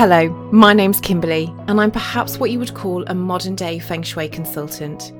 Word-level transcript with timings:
Hello, 0.00 0.30
my 0.50 0.72
name's 0.72 0.98
Kimberly, 0.98 1.54
and 1.66 1.78
I'm 1.78 1.90
perhaps 1.90 2.38
what 2.38 2.50
you 2.50 2.58
would 2.58 2.72
call 2.72 3.04
a 3.04 3.14
modern 3.14 3.54
day 3.54 3.78
feng 3.78 4.02
shui 4.02 4.30
consultant. 4.30 5.12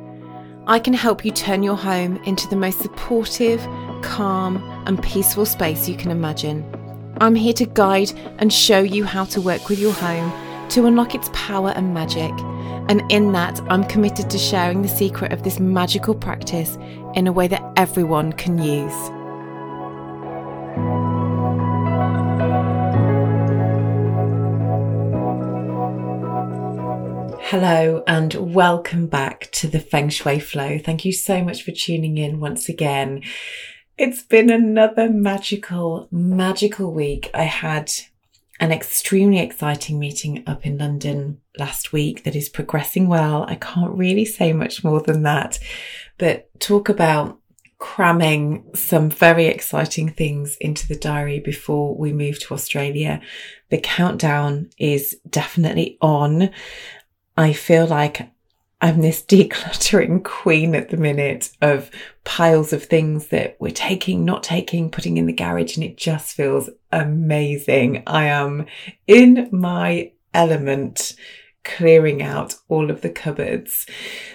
I 0.67 0.79
can 0.79 0.95
help 0.95 1.23
you 1.23 1.33
turn 1.33 1.63
your 1.63 1.77
home 1.77 2.17
into 2.25 2.49
the 2.49 2.57
most 2.57 2.81
supportive, 2.81 3.61
calm, 4.01 4.57
and 4.87 5.03
peaceful 5.03 5.45
space 5.45 5.87
you 5.87 5.99
can 5.99 6.11
imagine. 6.11 6.65
I'm 7.21 7.35
here 7.35 7.53
to 7.53 7.67
guide 7.67 8.13
and 8.39 8.51
show 8.51 8.81
you 8.81 9.05
how 9.05 9.27
to 9.27 9.43
work 9.43 9.69
with 9.69 9.79
your 9.79 9.93
home 9.93 10.33
to 10.71 10.87
unlock 10.87 11.15
its 11.15 11.29
power 11.35 11.75
and 11.77 11.93
magic. 11.93 12.33
And 12.89 13.03
in 13.13 13.33
that, 13.33 13.61
I'm 13.69 13.85
committed 13.85 14.31
to 14.31 14.39
sharing 14.39 14.81
the 14.81 14.89
secret 14.89 15.35
of 15.35 15.43
this 15.43 15.61
magical 15.61 16.15
practice 16.15 16.79
in 17.15 17.27
a 17.27 17.33
way 17.33 17.49
that 17.49 17.71
everyone 17.77 18.33
can 18.33 18.57
use. 18.57 19.20
Hello 27.51 28.05
and 28.07 28.33
welcome 28.35 29.09
back 29.09 29.51
to 29.51 29.67
the 29.67 29.81
Feng 29.81 30.09
Shui 30.09 30.39
Flow. 30.39 30.79
Thank 30.79 31.05
you 31.05 31.13
so 31.13 31.43
much 31.43 31.65
for 31.65 31.73
tuning 31.73 32.17
in 32.17 32.39
once 32.39 32.69
again. 32.69 33.25
It's 33.99 34.23
been 34.23 34.51
another 34.51 35.11
magical, 35.11 36.07
magical 36.13 36.93
week. 36.93 37.29
I 37.35 37.43
had 37.43 37.91
an 38.61 38.71
extremely 38.71 39.41
exciting 39.41 39.99
meeting 39.99 40.45
up 40.47 40.65
in 40.65 40.79
London 40.79 41.41
last 41.59 41.93
week 41.93 42.23
that 42.23 42.37
is 42.37 42.49
progressing 42.49 43.09
well. 43.09 43.45
I 43.49 43.57
can't 43.57 43.99
really 43.99 44.27
say 44.27 44.53
much 44.53 44.85
more 44.85 45.01
than 45.01 45.25
that, 45.25 45.59
but 46.19 46.49
talk 46.61 46.89
about 46.89 47.41
cramming 47.81 48.63
some 48.75 49.11
very 49.11 49.47
exciting 49.47 50.11
things 50.11 50.57
into 50.61 50.87
the 50.87 50.95
diary 50.95 51.41
before 51.41 51.97
we 51.97 52.13
move 52.13 52.39
to 52.39 52.55
Australia. 52.55 53.21
The 53.71 53.79
countdown 53.79 54.71
is 54.79 55.17
definitely 55.29 55.99
on. 56.01 56.51
I 57.41 57.55
feel 57.55 57.87
like 57.87 58.31
I'm 58.83 59.01
this 59.01 59.23
decluttering 59.27 60.23
queen 60.23 60.75
at 60.75 60.91
the 60.91 60.99
minute 60.99 61.51
of 61.63 61.91
piles 62.25 62.75
of 62.75 62.85
things 62.85 63.29
that 63.29 63.57
we're 63.59 63.71
taking, 63.71 64.27
not 64.27 64.43
taking, 64.43 64.91
putting 64.91 65.17
in 65.17 65.25
the 65.25 65.33
garage, 65.33 65.75
and 65.77 65.85
it 65.85 65.97
just 65.97 66.35
feels 66.35 66.69
amazing. 66.93 68.03
I 68.07 68.27
am 68.27 68.67
in 69.07 69.49
my 69.51 70.13
element 70.35 71.15
clearing 71.65 72.23
out 72.23 72.57
all 72.69 72.91
of 72.91 73.01
the 73.01 73.09
cupboards. 73.09 73.87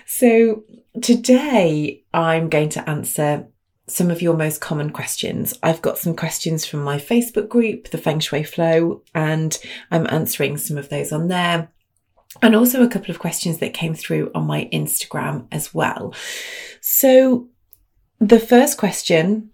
So 0.08 0.64
today 1.00 2.03
I'm 2.11 2.50
going 2.50 2.70
to 2.70 2.89
answer 2.89 3.48
some 3.88 4.09
of 4.09 4.23
your 4.23 4.36
most 4.36 4.61
common 4.61 4.89
questions. 4.89 5.53
I've 5.61 5.83
got 5.83 6.00
some 6.00 6.16
questions 6.16 6.66
from 6.66 6.83
my 6.83 6.98
Facebook 6.98 7.50
group, 7.50 7.89
the 7.89 8.00
Feng 8.00 8.20
Shui 8.20 8.42
Flow, 8.42 9.03
and 9.14 9.56
I'm 9.92 10.08
answering 10.09 10.58
some 10.58 10.80
of 10.80 10.89
those 10.89 11.11
on 11.11 11.28
there 11.28 11.70
and 12.41 12.55
also 12.55 12.83
a 12.83 12.89
couple 12.89 13.11
of 13.11 13.19
questions 13.19 13.59
that 13.59 13.73
came 13.73 13.94
through 13.94 14.31
on 14.36 14.45
my 14.45 14.69
Instagram 14.72 15.47
as 15.52 15.73
well. 15.73 16.14
So 16.81 17.47
the 18.19 18.39
first 18.39 18.77
question 18.77 19.52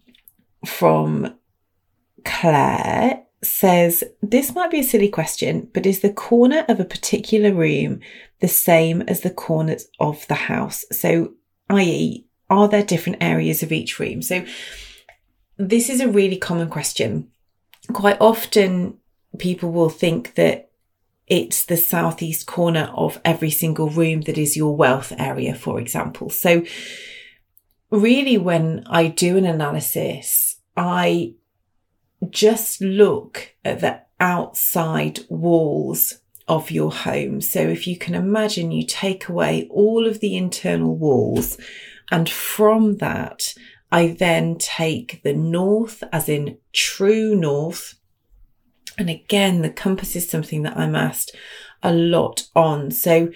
from 0.65 1.35
Claire 2.23 3.23
says, 3.43 4.03
This 4.21 4.53
might 4.53 4.71
be 4.71 4.79
a 4.79 4.83
silly 4.83 5.09
question, 5.09 5.69
but 5.73 5.85
is 5.85 6.01
the 6.01 6.13
corner 6.13 6.65
of 6.67 6.79
a 6.79 6.85
particular 6.85 7.53
room 7.53 7.99
the 8.39 8.47
same 8.47 9.01
as 9.03 9.21
the 9.21 9.29
corners 9.29 9.87
of 9.99 10.27
the 10.27 10.35
house? 10.35 10.85
So, 10.91 11.33
i.e., 11.69 12.25
are 12.49 12.67
there 12.67 12.83
different 12.83 13.23
areas 13.23 13.63
of 13.63 13.71
each 13.71 13.99
room? 13.99 14.21
So, 14.21 14.45
this 15.57 15.89
is 15.89 16.01
a 16.01 16.07
really 16.07 16.37
common 16.37 16.69
question. 16.69 17.29
Quite 17.93 18.17
often, 18.19 18.97
people 19.37 19.71
will 19.71 19.89
think 19.89 20.35
that 20.35 20.70
it's 21.31 21.63
the 21.63 21.77
southeast 21.77 22.45
corner 22.45 22.91
of 22.93 23.21
every 23.23 23.49
single 23.49 23.89
room 23.89 24.19
that 24.23 24.37
is 24.37 24.57
your 24.57 24.75
wealth 24.75 25.13
area, 25.17 25.55
for 25.55 25.79
example. 25.79 26.29
So 26.29 26.65
really, 27.89 28.37
when 28.37 28.83
I 28.85 29.07
do 29.07 29.37
an 29.37 29.45
analysis, 29.45 30.57
I 30.75 31.35
just 32.29 32.81
look 32.81 33.55
at 33.63 33.79
the 33.79 34.01
outside 34.19 35.21
walls 35.29 36.15
of 36.49 36.69
your 36.69 36.91
home. 36.91 37.39
So 37.39 37.61
if 37.61 37.87
you 37.87 37.97
can 37.97 38.13
imagine, 38.13 38.73
you 38.73 38.85
take 38.85 39.29
away 39.29 39.69
all 39.71 40.05
of 40.05 40.19
the 40.19 40.35
internal 40.35 40.97
walls, 40.97 41.57
and 42.11 42.29
from 42.29 42.97
that, 42.97 43.55
I 43.89 44.17
then 44.19 44.57
take 44.57 45.23
the 45.23 45.33
north, 45.33 46.03
as 46.11 46.27
in 46.27 46.57
true 46.73 47.35
north, 47.35 47.95
and 48.97 49.09
again, 49.09 49.61
the 49.61 49.69
compass 49.69 50.15
is 50.15 50.29
something 50.29 50.63
that 50.63 50.77
I'm 50.77 50.95
asked 50.95 51.35
a 51.83 51.93
lot 51.93 52.47
on. 52.55 52.91
So 52.91 53.31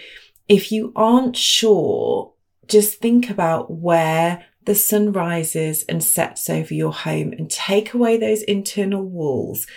if 0.48 0.72
you 0.72 0.94
aren't 0.96 1.36
sure, 1.36 2.34
just 2.68 3.00
think 3.00 3.30
about 3.30 3.72
where 3.72 4.46
the 4.66 4.76
sun 4.76 5.12
rises 5.12 5.84
and 5.84 6.04
sets 6.04 6.50
over 6.50 6.74
your 6.74 6.92
home 6.92 7.32
and 7.34 7.50
take 7.50 7.94
away 7.94 8.18
those 8.18 8.42
internal 8.44 9.04
walls 9.04 9.68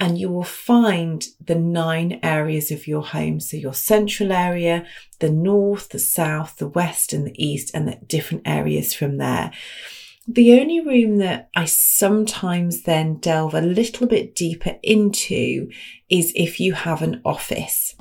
and 0.00 0.18
you 0.18 0.28
will 0.28 0.42
find 0.42 1.26
the 1.40 1.54
nine 1.54 2.18
areas 2.24 2.72
of 2.72 2.88
your 2.88 3.04
home. 3.04 3.38
So 3.38 3.56
your 3.56 3.74
central 3.74 4.32
area, 4.32 4.84
the 5.20 5.30
north, 5.30 5.90
the 5.90 6.00
south, 6.00 6.56
the 6.56 6.66
west 6.66 7.12
and 7.12 7.24
the 7.24 7.44
east 7.44 7.70
and 7.72 7.86
the 7.86 7.96
different 8.06 8.42
areas 8.44 8.94
from 8.94 9.18
there. 9.18 9.52
The 10.28 10.60
only 10.60 10.80
room 10.80 11.18
that 11.18 11.50
I 11.56 11.64
sometimes 11.64 12.82
then 12.82 13.16
delve 13.16 13.54
a 13.54 13.60
little 13.60 14.06
bit 14.06 14.34
deeper 14.34 14.76
into 14.82 15.68
is 16.08 16.32
if 16.36 16.60
you 16.60 16.74
have 16.74 17.02
an 17.02 17.20
office. 17.24 17.96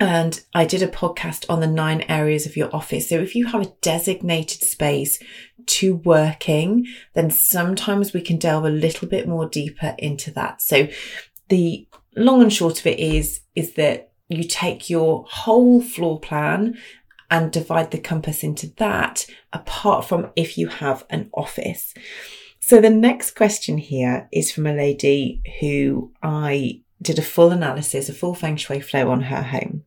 And 0.00 0.40
I 0.54 0.64
did 0.64 0.82
a 0.82 0.88
podcast 0.88 1.44
on 1.50 1.60
the 1.60 1.66
nine 1.66 2.02
areas 2.02 2.46
of 2.46 2.56
your 2.56 2.74
office. 2.74 3.08
So 3.08 3.16
if 3.16 3.34
you 3.34 3.46
have 3.46 3.60
a 3.60 3.72
designated 3.82 4.62
space 4.62 5.18
to 5.66 5.96
working, 5.96 6.86
then 7.14 7.30
sometimes 7.30 8.12
we 8.12 8.20
can 8.20 8.38
delve 8.38 8.64
a 8.64 8.70
little 8.70 9.08
bit 9.08 9.28
more 9.28 9.48
deeper 9.48 9.94
into 9.98 10.30
that. 10.30 10.62
So 10.62 10.88
the 11.48 11.86
long 12.16 12.42
and 12.42 12.52
short 12.52 12.78
of 12.78 12.86
it 12.86 13.00
is, 13.00 13.40
is 13.54 13.74
that 13.74 14.12
you 14.28 14.44
take 14.44 14.88
your 14.88 15.24
whole 15.28 15.82
floor 15.82 16.20
plan 16.20 16.78
and 17.30 17.52
divide 17.52 17.90
the 17.90 17.98
compass 17.98 18.42
into 18.42 18.68
that 18.76 19.26
apart 19.52 20.04
from 20.04 20.30
if 20.36 20.56
you 20.56 20.68
have 20.68 21.04
an 21.10 21.30
office. 21.34 21.94
So 22.60 22.80
the 22.80 22.90
next 22.90 23.32
question 23.32 23.78
here 23.78 24.28
is 24.32 24.52
from 24.52 24.66
a 24.66 24.74
lady 24.74 25.42
who 25.60 26.12
I 26.22 26.82
did 27.00 27.18
a 27.18 27.22
full 27.22 27.50
analysis, 27.50 28.08
a 28.08 28.12
full 28.12 28.34
feng 28.34 28.56
shui 28.56 28.80
flow 28.80 29.10
on 29.10 29.22
her 29.22 29.42
home. 29.42 29.84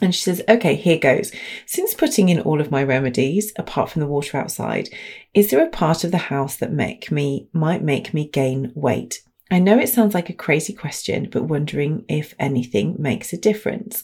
And 0.00 0.14
she 0.14 0.22
says, 0.22 0.42
okay, 0.48 0.74
here 0.74 0.98
goes. 0.98 1.32
Since 1.66 1.94
putting 1.94 2.28
in 2.28 2.40
all 2.40 2.60
of 2.60 2.70
my 2.70 2.82
remedies, 2.82 3.52
apart 3.56 3.90
from 3.90 4.00
the 4.00 4.08
water 4.08 4.36
outside, 4.36 4.88
is 5.34 5.50
there 5.50 5.64
a 5.64 5.70
part 5.70 6.04
of 6.04 6.10
the 6.10 6.18
house 6.18 6.56
that 6.56 6.72
make 6.72 7.10
me, 7.10 7.48
might 7.52 7.82
make 7.82 8.12
me 8.12 8.28
gain 8.28 8.72
weight? 8.74 9.22
I 9.50 9.60
know 9.60 9.78
it 9.78 9.88
sounds 9.88 10.14
like 10.14 10.30
a 10.30 10.34
crazy 10.34 10.72
question, 10.72 11.28
but 11.30 11.44
wondering 11.44 12.04
if 12.08 12.34
anything 12.38 12.96
makes 12.98 13.32
a 13.32 13.38
difference. 13.38 14.02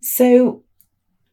So 0.00 0.64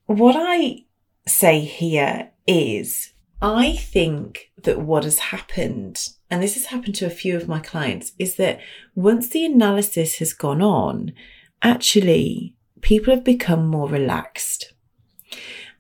what 0.06 0.36
I 0.38 0.86
say 1.28 1.60
here 1.62 2.32
is 2.48 3.14
I 3.42 3.74
think 3.74 4.52
that 4.64 4.82
what 4.82 5.04
has 5.04 5.20
happened, 5.20 6.10
and 6.30 6.42
this 6.42 6.56
has 6.56 6.66
happened 6.66 6.96
to 6.96 7.06
a 7.06 7.12
few 7.12 7.36
of 7.36 7.48
my 7.48 7.60
clients, 7.60 8.14
is 8.18 8.36
that 8.38 8.60
once 8.96 9.30
the 9.30 9.46
analysis 9.46 10.20
has 10.20 10.34
gone 10.34 10.62
on, 10.62 11.14
actually 11.62 12.56
people 12.82 13.14
have 13.14 13.24
become 13.24 13.68
more 13.68 13.90
relaxed. 13.90 14.74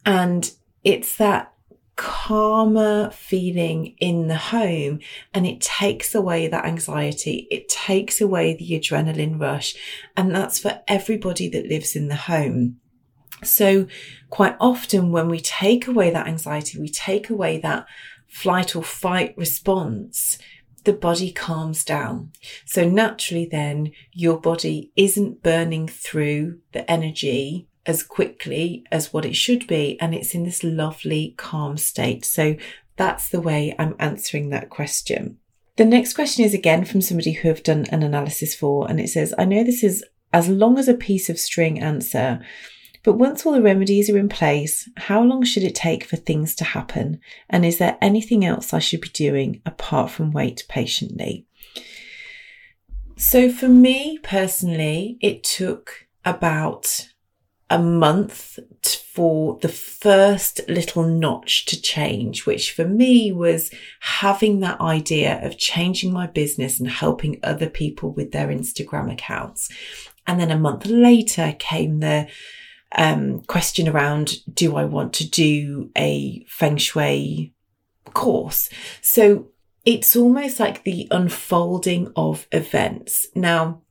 And 0.05 0.51
it's 0.83 1.17
that 1.17 1.53
calmer 1.95 3.09
feeling 3.11 3.95
in 3.99 4.27
the 4.27 4.37
home 4.37 4.99
and 5.33 5.47
it 5.47 5.61
takes 5.61 6.13
away 6.13 6.47
that 6.47 6.65
anxiety. 6.65 7.47
It 7.49 7.69
takes 7.69 8.19
away 8.19 8.55
the 8.55 8.79
adrenaline 8.79 9.39
rush. 9.39 9.75
And 10.17 10.35
that's 10.35 10.59
for 10.59 10.81
everybody 10.87 11.47
that 11.49 11.67
lives 11.67 11.95
in 11.95 12.07
the 12.07 12.15
home. 12.15 12.79
So 13.43 13.87
quite 14.29 14.55
often 14.59 15.11
when 15.11 15.29
we 15.29 15.39
take 15.39 15.87
away 15.87 16.09
that 16.09 16.27
anxiety, 16.27 16.79
we 16.79 16.89
take 16.89 17.29
away 17.29 17.59
that 17.59 17.85
flight 18.27 18.75
or 18.75 18.83
fight 18.83 19.37
response, 19.37 20.37
the 20.83 20.93
body 20.93 21.31
calms 21.31 21.83
down. 21.83 22.31
So 22.65 22.87
naturally 22.87 23.45
then 23.45 23.91
your 24.11 24.39
body 24.39 24.91
isn't 24.95 25.43
burning 25.43 25.87
through 25.87 26.59
the 26.71 26.89
energy 26.89 27.67
as 27.85 28.03
quickly 28.03 28.83
as 28.91 29.13
what 29.13 29.25
it 29.25 29.35
should 29.35 29.67
be. 29.67 29.99
And 29.99 30.15
it's 30.15 30.33
in 30.33 30.43
this 30.43 30.63
lovely 30.63 31.35
calm 31.37 31.77
state. 31.77 32.25
So 32.25 32.55
that's 32.97 33.29
the 33.29 33.41
way 33.41 33.75
I'm 33.77 33.95
answering 33.99 34.49
that 34.49 34.69
question. 34.69 35.37
The 35.75 35.85
next 35.85 36.13
question 36.13 36.45
is 36.45 36.53
again 36.53 36.85
from 36.85 37.01
somebody 37.01 37.33
who 37.33 37.49
I've 37.49 37.63
done 37.63 37.85
an 37.91 38.01
analysis 38.01 38.55
for, 38.55 38.89
and 38.89 38.99
it 38.99 39.09
says, 39.09 39.33
I 39.37 39.45
know 39.45 39.63
this 39.63 39.83
is 39.83 40.05
as 40.31 40.47
long 40.47 40.79
as 40.79 40.87
a 40.87 40.93
piece 40.93 41.29
of 41.29 41.37
string 41.37 41.81
answer, 41.81 42.39
but 43.05 43.13
once 43.13 43.45
all 43.45 43.53
the 43.53 43.61
remedies 43.61 44.09
are 44.09 44.17
in 44.17 44.27
place, 44.27 44.89
how 44.97 45.21
long 45.21 45.43
should 45.43 45.61
it 45.61 45.75
take 45.75 46.03
for 46.03 46.15
things 46.15 46.55
to 46.55 46.63
happen? 46.63 47.19
And 47.47 47.63
is 47.63 47.77
there 47.77 47.99
anything 48.01 48.43
else 48.43 48.73
I 48.73 48.79
should 48.79 49.01
be 49.01 49.09
doing 49.09 49.61
apart 49.63 50.09
from 50.09 50.31
wait 50.31 50.65
patiently? 50.67 51.45
So 53.15 53.51
for 53.51 53.69
me 53.69 54.17
personally, 54.23 55.19
it 55.21 55.43
took 55.43 56.07
about 56.25 57.07
a 57.69 57.77
month 57.77 58.57
for 59.13 59.59
the 59.61 59.69
first 59.69 60.61
little 60.67 61.03
notch 61.03 61.65
to 61.65 61.79
change, 61.79 62.47
which 62.47 62.71
for 62.71 62.85
me 62.85 63.31
was 63.31 63.71
having 63.99 64.61
that 64.61 64.81
idea 64.81 65.45
of 65.45 65.59
changing 65.59 66.11
my 66.11 66.25
business 66.25 66.79
and 66.79 66.89
helping 66.89 67.39
other 67.43 67.69
people 67.69 68.11
with 68.11 68.31
their 68.31 68.47
Instagram 68.47 69.11
accounts. 69.13 69.69
And 70.27 70.39
then 70.39 70.49
a 70.49 70.57
month 70.57 70.87
later 70.87 71.55
came 71.57 71.99
the 71.99 72.27
um, 72.95 73.41
question 73.41 73.87
around, 73.87 74.37
do 74.53 74.75
I 74.75 74.85
want 74.85 75.13
to 75.13 75.29
do 75.29 75.91
a 75.97 76.45
feng 76.47 76.77
shui 76.77 77.53
course? 78.13 78.69
So 79.01 79.47
it's 79.85 80.15
almost 80.15 80.59
like 80.59 80.83
the 80.83 81.07
unfolding 81.11 82.11
of 82.15 82.47
events. 82.51 83.27
Now, 83.35 83.81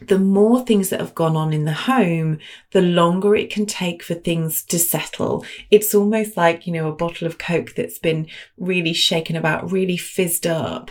the 0.00 0.18
more 0.18 0.64
things 0.64 0.88
that 0.88 1.00
have 1.00 1.14
gone 1.14 1.36
on 1.36 1.52
in 1.52 1.64
the 1.64 1.72
home, 1.72 2.38
the 2.72 2.82
longer 2.82 3.34
it 3.34 3.50
can 3.50 3.66
take 3.66 4.02
for 4.02 4.14
things 4.14 4.64
to 4.64 4.78
settle. 4.78 5.44
It's 5.70 5.94
almost 5.94 6.36
like, 6.36 6.66
you 6.66 6.72
know, 6.72 6.88
a 6.88 6.94
bottle 6.94 7.26
of 7.26 7.38
Coke 7.38 7.74
that's 7.74 7.98
been 7.98 8.26
really 8.56 8.94
shaken 8.94 9.36
about, 9.36 9.70
really 9.70 9.98
fizzed 9.98 10.46
up. 10.46 10.90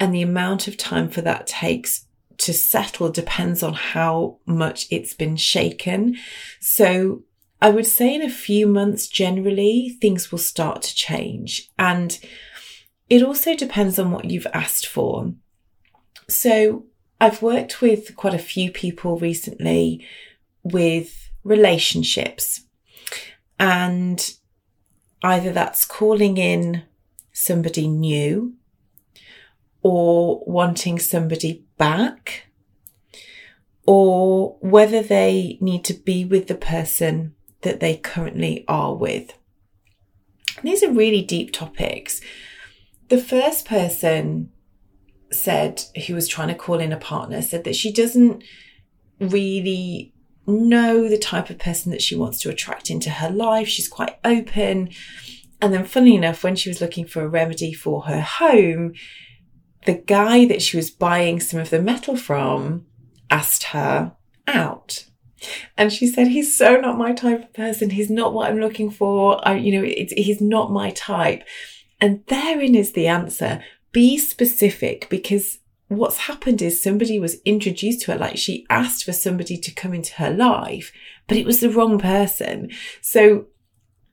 And 0.00 0.14
the 0.14 0.22
amount 0.22 0.68
of 0.68 0.76
time 0.76 1.10
for 1.10 1.20
that 1.22 1.46
takes 1.46 2.05
to 2.38 2.52
settle 2.52 3.10
depends 3.10 3.62
on 3.62 3.74
how 3.74 4.38
much 4.46 4.86
it's 4.90 5.14
been 5.14 5.36
shaken. 5.36 6.16
So 6.60 7.22
I 7.60 7.70
would 7.70 7.86
say 7.86 8.14
in 8.14 8.22
a 8.22 8.30
few 8.30 8.66
months, 8.66 9.08
generally, 9.08 9.96
things 10.00 10.30
will 10.30 10.38
start 10.38 10.82
to 10.82 10.94
change. 10.94 11.70
And 11.78 12.18
it 13.08 13.22
also 13.22 13.54
depends 13.54 13.98
on 13.98 14.10
what 14.10 14.26
you've 14.26 14.46
asked 14.52 14.86
for. 14.86 15.32
So 16.28 16.86
I've 17.20 17.42
worked 17.42 17.80
with 17.80 18.16
quite 18.16 18.34
a 18.34 18.38
few 18.38 18.70
people 18.70 19.18
recently 19.18 20.04
with 20.62 21.30
relationships, 21.44 22.64
and 23.58 24.34
either 25.22 25.52
that's 25.52 25.84
calling 25.84 26.36
in 26.36 26.82
somebody 27.32 27.86
new 27.86 28.54
or 29.82 30.42
wanting 30.46 30.98
somebody 30.98 31.65
back, 31.78 32.46
or 33.86 34.56
whether 34.60 35.02
they 35.02 35.58
need 35.60 35.84
to 35.84 35.94
be 35.94 36.24
with 36.24 36.48
the 36.48 36.54
person 36.54 37.34
that 37.62 37.80
they 37.80 37.96
currently 37.96 38.64
are 38.68 38.94
with. 38.94 39.32
These 40.62 40.82
are 40.82 40.90
really 40.90 41.22
deep 41.22 41.52
topics. 41.52 42.20
The 43.08 43.18
first 43.18 43.66
person 43.66 44.50
said, 45.30 45.84
who 46.06 46.14
was 46.14 46.28
trying 46.28 46.48
to 46.48 46.54
call 46.54 46.80
in 46.80 46.92
a 46.92 46.96
partner, 46.96 47.42
said 47.42 47.64
that 47.64 47.76
she 47.76 47.92
doesn't 47.92 48.42
really 49.20 50.12
know 50.46 51.08
the 51.08 51.18
type 51.18 51.50
of 51.50 51.58
person 51.58 51.90
that 51.90 52.02
she 52.02 52.14
wants 52.14 52.40
to 52.40 52.50
attract 52.50 52.90
into 52.90 53.10
her 53.10 53.30
life. 53.30 53.68
She's 53.68 53.88
quite 53.88 54.16
open. 54.24 54.90
And 55.60 55.72
then, 55.72 55.84
funnily 55.84 56.14
enough, 56.14 56.44
when 56.44 56.56
she 56.56 56.68
was 56.68 56.80
looking 56.80 57.06
for 57.06 57.22
a 57.22 57.28
remedy 57.28 57.72
for 57.72 58.02
her 58.02 58.20
home, 58.20 58.94
the 59.86 59.94
guy 59.94 60.44
that 60.46 60.62
she 60.62 60.76
was 60.76 60.90
buying 60.90 61.40
some 61.40 61.60
of 61.60 61.70
the 61.70 61.80
metal 61.80 62.16
from 62.16 62.86
asked 63.30 63.64
her 63.64 64.14
out. 64.46 65.06
And 65.76 65.92
she 65.92 66.06
said, 66.06 66.28
he's 66.28 66.56
so 66.56 66.76
not 66.76 66.98
my 66.98 67.12
type 67.12 67.42
of 67.42 67.52
person. 67.52 67.90
He's 67.90 68.10
not 68.10 68.32
what 68.32 68.50
I'm 68.50 68.58
looking 68.58 68.90
for. 68.90 69.46
I, 69.46 69.56
you 69.56 69.72
know, 69.72 69.86
he's 69.86 70.40
not 70.40 70.72
my 70.72 70.90
type. 70.90 71.44
And 72.00 72.24
therein 72.26 72.74
is 72.74 72.92
the 72.92 73.06
answer 73.06 73.62
be 73.92 74.18
specific 74.18 75.08
because 75.08 75.58
what's 75.88 76.18
happened 76.18 76.60
is 76.60 76.82
somebody 76.82 77.18
was 77.18 77.40
introduced 77.46 78.02
to 78.02 78.12
her, 78.12 78.18
like 78.18 78.36
she 78.36 78.66
asked 78.68 79.04
for 79.04 79.12
somebody 79.12 79.56
to 79.56 79.72
come 79.72 79.94
into 79.94 80.12
her 80.16 80.30
life, 80.30 80.92
but 81.26 81.38
it 81.38 81.46
was 81.46 81.60
the 81.60 81.70
wrong 81.70 81.98
person. 81.98 82.70
So 83.00 83.46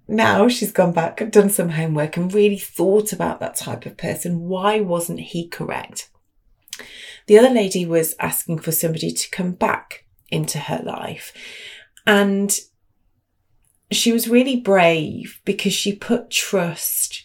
now 0.07 0.47
she's 0.47 0.71
gone 0.71 0.91
back, 0.91 1.31
done 1.31 1.49
some 1.49 1.69
homework 1.69 2.17
and 2.17 2.33
really 2.33 2.57
thought 2.57 3.13
about 3.13 3.39
that 3.39 3.55
type 3.55 3.85
of 3.85 3.97
person. 3.97 4.41
Why 4.41 4.79
wasn't 4.79 5.19
he 5.19 5.47
correct? 5.47 6.09
The 7.27 7.37
other 7.37 7.49
lady 7.49 7.85
was 7.85 8.15
asking 8.19 8.59
for 8.59 8.71
somebody 8.71 9.11
to 9.11 9.29
come 9.29 9.53
back 9.53 10.05
into 10.29 10.59
her 10.59 10.81
life. 10.83 11.31
And 12.05 12.57
she 13.91 14.11
was 14.11 14.27
really 14.27 14.59
brave 14.59 15.39
because 15.45 15.73
she 15.73 15.95
put 15.95 16.29
trust 16.29 17.23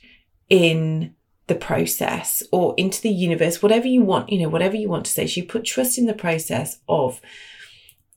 in 0.49 1.15
the 1.49 1.55
process 1.55 2.43
or 2.53 2.75
into 2.77 3.01
the 3.03 3.11
universe, 3.11 3.63
whatever 3.63 3.89
you 3.89 4.03
want, 4.03 4.31
you 4.31 4.39
know, 4.39 4.49
whatever 4.49 4.77
you 4.77 4.89
want 4.89 5.07
to 5.07 5.11
say. 5.11 5.27
She 5.27 5.43
put 5.43 5.65
trust 5.65 5.99
in 5.99 6.07
the 6.07 6.15
process 6.15 6.79
of 6.89 7.21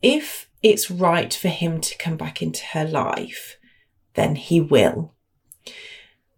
if 0.01 0.49
it's 0.61 0.91
right 0.91 1.33
for 1.33 1.47
him 1.47 1.81
to 1.81 1.97
come 1.97 2.17
back 2.17 2.41
into 2.41 2.63
her 2.65 2.85
life, 2.85 3.57
then 4.13 4.35
he 4.35 4.61
will. 4.61 5.13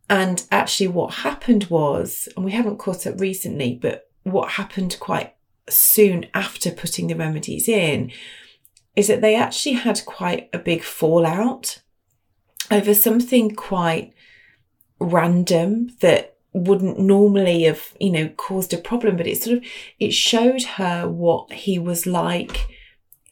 And 0.09 0.43
actually, 0.51 0.87
what 0.89 1.15
happened 1.15 1.65
was, 1.65 2.27
and 2.35 2.45
we 2.45 2.51
haven't 2.51 2.77
caught 2.77 3.07
up 3.07 3.19
recently, 3.19 3.79
but 3.81 4.09
what 4.23 4.51
happened 4.51 4.97
quite 4.99 5.33
soon 5.69 6.25
after 6.33 6.71
putting 6.71 7.07
the 7.07 7.15
remedies 7.15 7.67
in 7.67 8.11
is 8.95 9.07
that 9.07 9.21
they 9.21 9.35
actually 9.35 9.73
had 9.73 10.05
quite 10.05 10.49
a 10.53 10.59
big 10.59 10.83
fallout 10.83 11.81
over 12.69 12.93
something 12.93 13.55
quite 13.55 14.13
random 14.99 15.89
that 16.01 16.37
wouldn't 16.53 16.99
normally 16.99 17.63
have, 17.63 17.93
you 17.99 18.11
know, 18.11 18.27
caused 18.29 18.73
a 18.73 18.77
problem, 18.77 19.17
but 19.17 19.27
it 19.27 19.41
sort 19.41 19.57
of, 19.57 19.63
it 19.99 20.13
showed 20.13 20.63
her 20.63 21.09
what 21.09 21.51
he 21.51 21.79
was 21.79 22.05
like 22.05 22.67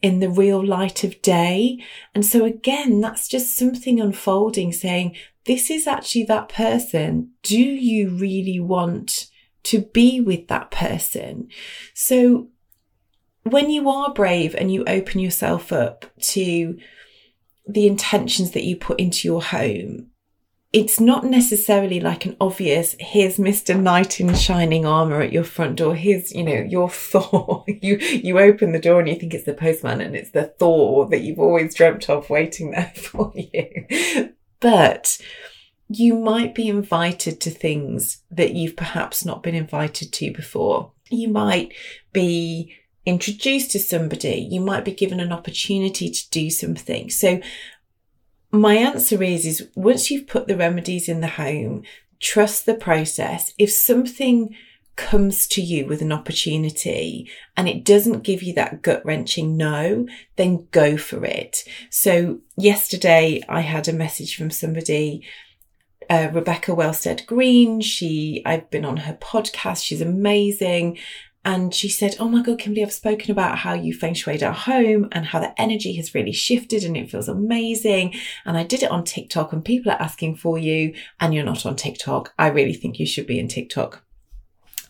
in 0.02 0.20
the 0.20 0.30
real 0.30 0.66
light 0.66 1.04
of 1.04 1.22
day. 1.22 1.84
And 2.16 2.26
so 2.26 2.44
again, 2.44 3.02
that's 3.02 3.28
just 3.28 3.56
something 3.56 4.00
unfolding 4.00 4.72
saying, 4.72 5.16
this 5.46 5.70
is 5.70 5.88
actually 5.88 6.24
that 6.26 6.50
person. 6.50 7.32
Do 7.44 7.60
you 7.60 8.10
really 8.10 8.60
want 8.60 9.28
to 9.64 9.82
be 9.82 10.22
with 10.22 10.48
that 10.48 10.72
person? 10.72 11.50
So 11.94 12.50
when 13.44 13.70
you 13.70 13.90
are 13.90 14.14
brave 14.14 14.56
and 14.56 14.72
you 14.72 14.84
open 14.86 15.20
yourself 15.20 15.72
up 15.72 16.06
to 16.20 16.78
the 17.68 17.88
intentions 17.88 18.52
that 18.52 18.64
you 18.64 18.76
put 18.76 19.00
into 19.00 19.28
your 19.28 19.42
home, 19.42 20.11
it's 20.74 21.02
not 21.02 21.26
necessarily 21.26 22.00
like 22.00 22.26
an 22.26 22.38
obvious, 22.40 22.96
here's 23.00 23.36
Mr. 23.36 23.78
Knight 23.78 24.22
in 24.22 24.34
shining 24.34 24.86
armor 24.86 25.22
at 25.22 25.34
your 25.34 25.44
front 25.44 25.76
door. 25.76 25.96
Here's, 25.96 26.32
you 26.32 26.44
know, 26.44 26.66
your 26.68 26.90
Thor. 26.90 27.66
you, 27.68 27.98
you 27.98 28.40
open 28.40 28.72
the 28.72 28.80
door 28.80 29.00
and 29.00 29.10
you 29.10 29.16
think 29.16 29.34
it's 29.34 29.46
the 29.46 29.54
postman 29.54 30.00
and 30.00 30.16
it's 30.16 30.32
the 30.32 30.54
Thor 30.60 31.10
that 31.10 31.22
you've 31.22 31.40
always 31.40 31.76
dreamt 31.76 32.10
of 32.10 32.30
waiting 32.30 32.72
there 32.72 32.94
for 32.96 33.34
you. 33.36 34.34
But 34.62 35.20
you 35.90 36.16
might 36.16 36.56
be 36.56 36.70
invited 36.70 37.42
to 37.42 37.50
things 37.50 38.24
that 38.32 38.54
you've 38.54 38.78
perhaps 38.78 39.26
not 39.26 39.44
been 39.44 39.56
invited 39.56 40.14
to 40.14 40.32
before. 40.32 40.94
You 41.10 41.28
might 41.28 41.74
be 42.14 42.74
introduced 43.06 43.72
to 43.72 43.80
somebody. 43.80 44.48
You 44.50 44.62
might 44.62 44.86
be 44.86 44.94
given 44.94 45.20
an 45.20 45.34
opportunity 45.34 46.10
to 46.10 46.30
do 46.30 46.50
something. 46.50 47.10
So 47.10 47.42
my 48.52 48.76
answer 48.76 49.22
is, 49.24 49.46
is 49.46 49.70
once 49.76 50.12
you've 50.12 50.28
put 50.28 50.48
the 50.48 50.58
remedies 50.58 51.08
in 51.08 51.22
the 51.22 51.28
home, 51.28 51.84
trust 52.20 52.66
the 52.66 52.76
process. 52.76 53.54
If 53.58 53.72
something 53.72 54.56
comes 54.98 55.48
to 55.48 55.62
you 55.62 55.86
with 55.86 56.02
an 56.02 56.12
opportunity 56.12 57.30
and 57.56 57.68
it 57.68 57.84
doesn't 57.84 58.24
give 58.24 58.44
you 58.44 58.54
that 58.54 58.82
gut 58.82 59.04
wrenching 59.06 59.58
no, 59.58 60.06
then 60.36 60.68
go 60.72 60.98
for 60.98 61.26
it. 61.26 61.64
So 61.90 62.40
yesterday 62.58 63.42
I 63.48 63.62
had 63.62 63.88
a 63.88 63.94
message 63.94 64.36
from 64.36 64.52
somebody 64.52 65.26
uh, 66.10 66.30
Rebecca 66.34 66.72
Wellstead 66.72 67.26
Green. 67.26 67.80
She, 67.80 68.42
I've 68.46 68.70
been 68.70 68.84
on 68.84 68.98
her 68.98 69.14
podcast. 69.14 69.84
She's 69.84 70.02
amazing. 70.02 70.98
And 71.44 71.74
she 71.74 71.90
said, 71.90 72.16
Oh 72.20 72.30
my 72.30 72.44
God, 72.44 72.60
Kimberly, 72.60 72.84
I've 72.84 72.94
spoken 72.94 73.32
about 73.32 73.60
how 73.60 73.74
you 73.74 73.94
feng 73.94 74.14
shuied 74.14 74.46
our 74.46 74.54
home 74.54 75.08
and 75.12 75.26
how 75.26 75.40
the 75.40 75.60
energy 75.60 75.94
has 75.94 76.14
really 76.14 76.32
shifted 76.32 76.84
and 76.84 76.96
it 76.96 77.10
feels 77.10 77.28
amazing. 77.28 78.14
And 78.46 78.58
I 78.58 78.64
did 78.64 78.84
it 78.84 78.92
on 78.92 79.04
TikTok 79.04 79.52
and 79.52 79.66
people 79.66 79.92
are 79.92 80.02
asking 80.02 80.36
for 80.36 80.58
you 80.58 80.94
and 81.20 81.34
you're 81.34 81.44
not 81.44 81.66
on 81.66 81.76
TikTok. 81.76 82.34
I 82.38 82.48
really 82.48 82.74
think 82.74 83.00
you 83.00 83.08
should 83.08 83.26
be 83.26 83.40
in 83.40 83.48
TikTok. 83.48 84.04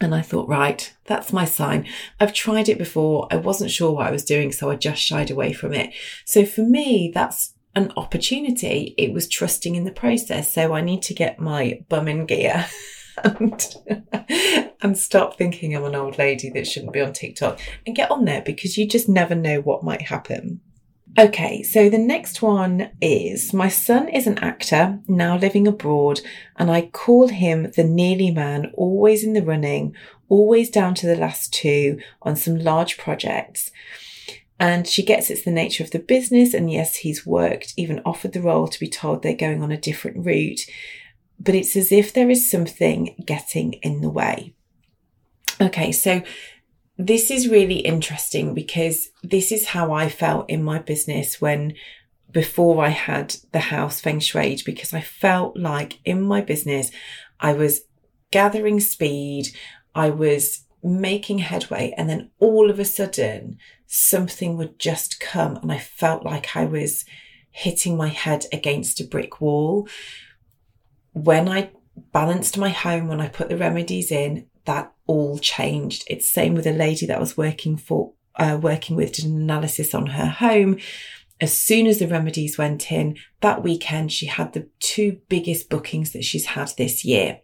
And 0.02 0.16
I 0.16 0.22
thought, 0.22 0.50
right, 0.50 0.92
that's 1.06 1.32
my 1.32 1.46
sign. 1.46 1.88
I've 2.20 2.34
tried 2.34 2.68
it 2.68 2.80
before. 2.80 3.28
I 3.30 3.36
wasn't 3.36 3.70
sure 3.70 3.92
what 3.92 4.08
I 4.08 4.12
was 4.12 4.26
doing, 4.26 4.52
so 4.52 4.72
I 4.72 4.76
just 4.76 5.00
shied 5.00 5.30
away 5.30 5.54
from 5.54 5.74
it. 5.74 5.94
So 6.26 6.44
for 6.44 6.64
me, 6.64 7.12
that's 7.14 7.54
an 7.76 7.94
opportunity. 7.96 8.96
It 8.98 9.14
was 9.14 9.28
trusting 9.28 9.76
in 9.76 9.84
the 9.84 9.92
process. 9.92 10.54
So 10.54 10.74
I 10.74 10.82
need 10.82 11.04
to 11.04 11.14
get 11.14 11.40
my 11.40 11.82
bum 11.88 12.08
in 12.08 12.26
gear. 12.26 12.66
and, 13.24 13.76
and 14.82 14.98
stop 14.98 15.38
thinking 15.38 15.76
I'm 15.76 15.84
an 15.86 15.96
old 15.96 16.18
lady 16.18 16.50
that 16.52 16.68
shouldn't 16.68 16.94
be 16.94 17.02
on 17.02 17.14
TikTok 17.14 17.60
and 17.86 17.96
get 17.96 18.12
on 18.12 18.26
there 18.26 18.42
because 18.42 18.78
you 18.78 18.88
just 18.88 19.10
never 19.10 19.36
know 19.36 19.62
what 19.62 19.84
might 19.84 20.04
happen. 20.04 20.62
Okay, 21.20 21.62
so 21.62 21.90
the 21.90 21.98
next 21.98 22.42
one 22.42 22.90
is 23.02 23.54
my 23.54 23.68
son 23.68 24.08
is 24.08 24.28
an 24.28 24.38
actor 24.38 25.00
now 25.10 25.38
living 25.38 25.68
abroad, 25.68 26.22
and 26.56 26.72
I 26.72 26.84
call 26.84 27.28
him 27.28 27.70
the 27.76 27.84
nearly 27.84 28.32
man, 28.32 28.72
always 28.76 29.22
in 29.26 29.34
the 29.34 29.44
running, 29.44 29.94
always 30.30 30.70
down 30.70 30.96
to 30.96 31.08
the 31.08 31.18
last 31.18 31.54
two 31.54 32.00
on 32.22 32.38
some 32.38 32.58
large 32.58 32.98
projects. 32.98 33.72
And 34.58 34.88
she 34.88 35.04
gets 35.04 35.30
it's 35.30 35.44
the 35.44 35.52
nature 35.52 35.84
of 35.84 35.92
the 35.92 36.00
business, 36.00 36.54
and 36.54 36.72
yes, 36.72 36.98
he's 36.98 37.26
worked, 37.26 37.74
even 37.76 38.02
offered 38.06 38.32
the 38.32 38.42
role 38.42 38.70
to 38.70 38.80
be 38.80 38.88
told 38.88 39.22
they're 39.22 39.36
going 39.36 39.62
on 39.62 39.72
a 39.72 39.78
different 39.78 40.26
route, 40.26 40.62
but 41.44 41.56
it's 41.56 41.76
as 41.76 41.92
if 41.92 42.14
there 42.14 42.30
is 42.30 42.50
something 42.50 43.16
getting 43.26 43.74
in 43.74 44.02
the 44.02 44.10
way. 44.10 44.54
Okay, 45.60 45.92
so 45.92 46.22
this 46.98 47.32
is 47.32 47.48
really 47.48 47.80
interesting 47.80 48.54
because 48.54 49.10
this 49.24 49.52
is 49.52 49.68
how 49.68 49.92
I 49.92 50.08
felt 50.08 50.50
in 50.50 50.64
my 50.64 50.78
business 50.80 51.42
when 51.42 51.74
before 52.30 52.84
I 52.84 52.90
had 52.90 53.36
the 53.52 53.60
house 53.60 54.00
feng 54.00 54.20
shui 54.20 54.58
because 54.66 54.94
I 54.94 55.02
felt 55.02 55.58
like 55.58 56.00
in 56.06 56.22
my 56.22 56.42
business 56.42 56.92
I 57.40 57.54
was 57.54 57.82
gathering 58.30 58.80
speed, 58.80 59.48
I 59.96 60.12
was 60.12 60.66
making 60.84 61.40
headway, 61.40 61.94
and 61.98 62.10
then 62.10 62.30
all 62.40 62.70
of 62.70 62.80
a 62.80 62.86
sudden 62.86 63.58
something 63.88 64.58
would 64.58 64.80
just 64.80 65.20
come 65.20 65.58
and 65.58 65.72
I 65.72 65.80
felt 65.80 66.24
like 66.24 66.56
I 66.56 66.66
was 66.66 67.04
hitting 67.50 67.98
my 67.98 68.08
head 68.08 68.46
against 68.54 69.02
a 69.02 69.08
brick 69.08 69.42
wall. 69.42 69.88
When 71.14 71.50
I 71.50 71.72
balanced 72.12 72.58
my 72.58 72.70
home, 72.70 73.08
when 73.08 73.22
I 73.22 73.28
put 73.28 73.50
the 73.50 73.58
remedies 73.58 74.12
in, 74.12 74.48
that 74.66 74.94
all 75.08 75.40
changed. 75.40 76.04
It's 76.08 76.30
same 76.30 76.54
with 76.54 76.68
a 76.68 76.72
lady 76.72 77.06
that 77.06 77.18
I 77.18 77.20
was 77.20 77.38
working 77.38 77.78
for, 77.78 78.14
uh, 78.36 78.60
working 78.62 78.96
with, 78.96 79.14
did 79.14 79.26
an 79.26 79.36
analysis 79.36 79.94
on 79.94 80.08
her 80.08 80.28
home. 80.28 80.78
As 81.42 81.58
soon 81.58 81.88
as 81.88 81.98
the 81.98 82.08
remedies 82.08 82.60
went 82.60 82.92
in, 82.92 83.18
that 83.42 83.64
weekend 83.64 84.12
she 84.12 84.28
had 84.28 84.54
the 84.54 84.70
two 84.80 85.22
biggest 85.28 85.72
bookings 85.72 86.12
that 86.12 86.24
she's 86.24 86.46
had 86.46 86.72
this 86.78 87.04
year. 87.04 87.40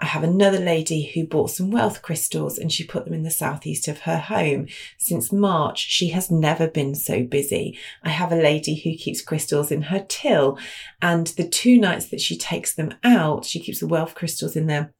I 0.00 0.06
have 0.06 0.24
another 0.24 0.58
lady 0.58 1.12
who 1.14 1.26
bought 1.26 1.50
some 1.50 1.70
wealth 1.70 2.00
crystals 2.00 2.56
and 2.56 2.72
she 2.72 2.84
put 2.84 3.04
them 3.04 3.12
in 3.12 3.22
the 3.22 3.30
southeast 3.30 3.86
of 3.86 4.00
her 4.00 4.16
home. 4.16 4.68
Since 4.96 5.30
March, 5.30 5.78
she 5.78 6.08
has 6.08 6.30
never 6.30 6.66
been 6.66 6.94
so 6.94 7.22
busy. 7.22 7.78
I 8.02 8.08
have 8.08 8.32
a 8.32 8.36
lady 8.36 8.76
who 8.76 8.96
keeps 8.96 9.20
crystals 9.20 9.70
in 9.70 9.82
her 9.82 10.06
till 10.08 10.58
and 11.02 11.26
the 11.26 11.46
two 11.46 11.78
nights 11.78 12.06
that 12.06 12.22
she 12.22 12.38
takes 12.38 12.74
them 12.74 12.94
out, 13.04 13.44
she 13.44 13.60
keeps 13.60 13.80
the 13.80 13.86
wealth 13.86 14.14
crystals 14.14 14.56
in 14.56 14.68
there 14.68 14.94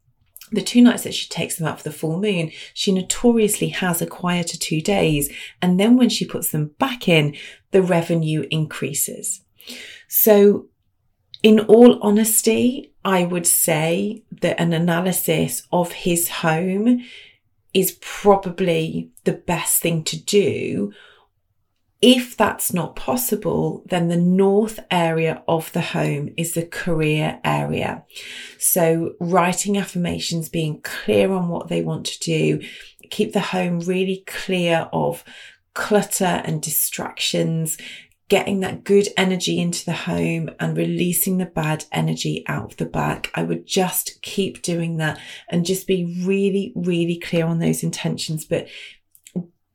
the 0.53 0.63
two 0.63 0.83
nights 0.83 1.05
that 1.05 1.15
she 1.15 1.29
takes 1.29 1.57
them 1.57 1.67
out 1.67 1.79
for 1.79 1.85
the 1.85 1.93
full 1.93 2.21
moon, 2.21 2.51
she 2.75 2.93
notoriously 2.93 3.69
has 3.69 4.01
a 4.01 4.07
quieter 4.07 4.57
two 4.57 4.81
days. 4.81 5.33
And 5.63 5.81
then 5.81 5.97
when 5.97 6.09
she 6.09 6.27
puts 6.27 6.51
them 6.51 6.75
back 6.79 7.09
in, 7.09 7.37
the 7.71 7.83
revenue 7.83 8.47
increases. 8.51 9.43
So 10.09 10.67
in 11.43 11.61
all 11.61 11.99
honesty, 12.03 12.93
I 13.05 13.25
would 13.25 13.47
say 13.47 14.23
that 14.41 14.61
an 14.61 14.73
analysis 14.73 15.67
of 15.73 15.93
his 15.93 16.29
home 16.29 17.05
is 17.75 17.99
probably 18.01 19.11
the 19.25 19.33
best 19.33 19.83
thing 19.83 20.05
to 20.05 20.17
do 20.17 20.93
if 22.07 22.37
that's 22.37 22.75
not 22.75 22.97
possible, 22.97 23.83
then 23.87 24.09
the 24.09 24.17
north 24.19 24.79
area 24.91 25.43
of 25.49 25.73
the 25.73 25.81
home 25.81 26.29
is 26.37 26.53
the 26.53 26.67
career 26.67 27.41
area. 27.43 28.05
So 28.59 29.15
writing 29.21 29.79
affirmations, 29.79 30.51
being 30.51 30.83
clear 30.83 31.33
on 31.33 31.49
what 31.49 31.69
they 31.69 31.81
want 31.81 32.05
to 32.05 32.19
do, 32.19 32.61
keep 33.09 33.33
the 33.33 33.41
home 33.41 33.81
really 33.81 34.23
clear 34.27 34.87
of 34.93 35.25
clutter 35.73 36.43
and 36.45 36.61
distractions, 36.61 37.79
getting 38.29 38.61
that 38.61 38.85
good 38.85 39.09
energy 39.17 39.59
into 39.59 39.87
the 39.87 39.95
home 39.95 40.51
and 40.61 40.77
releasing 40.77 41.39
the 41.39 41.47
bad 41.47 41.87
energy 41.91 42.45
out 42.47 42.73
of 42.73 42.77
the 42.77 42.85
back. 42.85 43.31
I 43.35 43.45
would 43.45 43.67
just 43.67 44.21
keep 44.21 44.61
doing 44.61 44.99
that 44.99 45.19
and 45.49 45.65
just 45.65 45.87
be 45.87 46.23
really, 46.23 46.75
really 46.77 47.19
clear 47.19 47.47
on 47.47 47.61
those 47.61 47.83
intentions. 47.83 48.45
But 48.45 48.69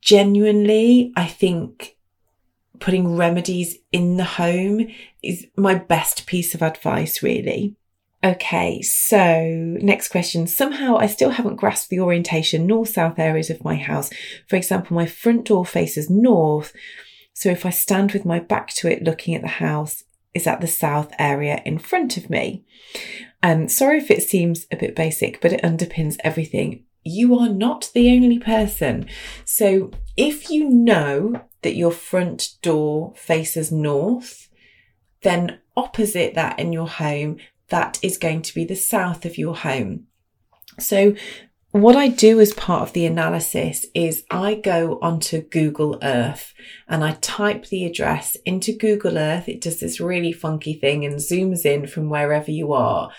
genuinely, 0.00 1.12
I 1.16 1.26
think 1.26 1.96
putting 2.80 3.16
remedies 3.16 3.76
in 3.92 4.16
the 4.16 4.24
home 4.24 4.88
is 5.22 5.46
my 5.56 5.74
best 5.74 6.26
piece 6.26 6.54
of 6.54 6.62
advice, 6.62 7.22
really. 7.22 7.76
Okay, 8.22 8.82
so 8.82 9.44
next 9.80 10.08
question. 10.08 10.46
Somehow 10.46 10.96
I 10.96 11.06
still 11.06 11.30
haven't 11.30 11.56
grasped 11.56 11.88
the 11.88 12.00
orientation 12.00 12.66
north 12.66 12.90
south 12.90 13.18
areas 13.18 13.48
of 13.48 13.64
my 13.64 13.76
house. 13.76 14.10
For 14.46 14.56
example, 14.56 14.94
my 14.94 15.06
front 15.06 15.46
door 15.46 15.64
faces 15.64 16.10
north. 16.10 16.74
So 17.32 17.48
if 17.48 17.64
I 17.64 17.70
stand 17.70 18.12
with 18.12 18.26
my 18.26 18.38
back 18.38 18.74
to 18.74 18.88
it 18.88 19.02
looking 19.02 19.34
at 19.34 19.42
the 19.42 19.48
house, 19.48 20.04
is 20.34 20.46
at 20.46 20.60
the 20.60 20.66
south 20.66 21.12
area 21.18 21.60
in 21.64 21.78
front 21.78 22.16
of 22.16 22.30
me. 22.30 22.64
Um, 23.42 23.68
sorry 23.68 23.98
if 23.98 24.10
it 24.10 24.22
seems 24.22 24.66
a 24.70 24.76
bit 24.76 24.94
basic, 24.94 25.40
but 25.40 25.52
it 25.52 25.62
underpins 25.62 26.16
everything. 26.22 26.84
You 27.02 27.38
are 27.38 27.48
not 27.48 27.90
the 27.94 28.10
only 28.10 28.38
person. 28.38 29.08
So 29.44 29.90
if 30.16 30.50
you 30.50 30.68
know 30.68 31.42
that 31.62 31.76
your 31.76 31.92
front 31.92 32.54
door 32.62 33.12
faces 33.16 33.70
north, 33.70 34.48
then 35.22 35.58
opposite 35.76 36.34
that 36.34 36.58
in 36.58 36.72
your 36.72 36.88
home, 36.88 37.38
that 37.68 37.98
is 38.02 38.18
going 38.18 38.42
to 38.42 38.54
be 38.54 38.64
the 38.64 38.76
south 38.76 39.24
of 39.24 39.38
your 39.38 39.56
home. 39.56 40.06
So 40.78 41.14
what 41.72 41.94
I 41.94 42.08
do 42.08 42.40
as 42.40 42.52
part 42.52 42.82
of 42.82 42.92
the 42.94 43.06
analysis 43.06 43.86
is 43.94 44.24
I 44.28 44.56
go 44.56 44.98
onto 45.00 45.40
Google 45.42 45.98
Earth 46.02 46.52
and 46.88 47.04
I 47.04 47.12
type 47.20 47.66
the 47.66 47.84
address 47.84 48.36
into 48.44 48.76
Google 48.76 49.16
Earth. 49.16 49.48
It 49.48 49.60
does 49.60 49.78
this 49.78 50.00
really 50.00 50.32
funky 50.32 50.74
thing 50.74 51.04
and 51.04 51.16
zooms 51.16 51.64
in 51.64 51.86
from 51.86 52.10
wherever 52.10 52.50
you 52.50 52.72
are. 52.72 53.10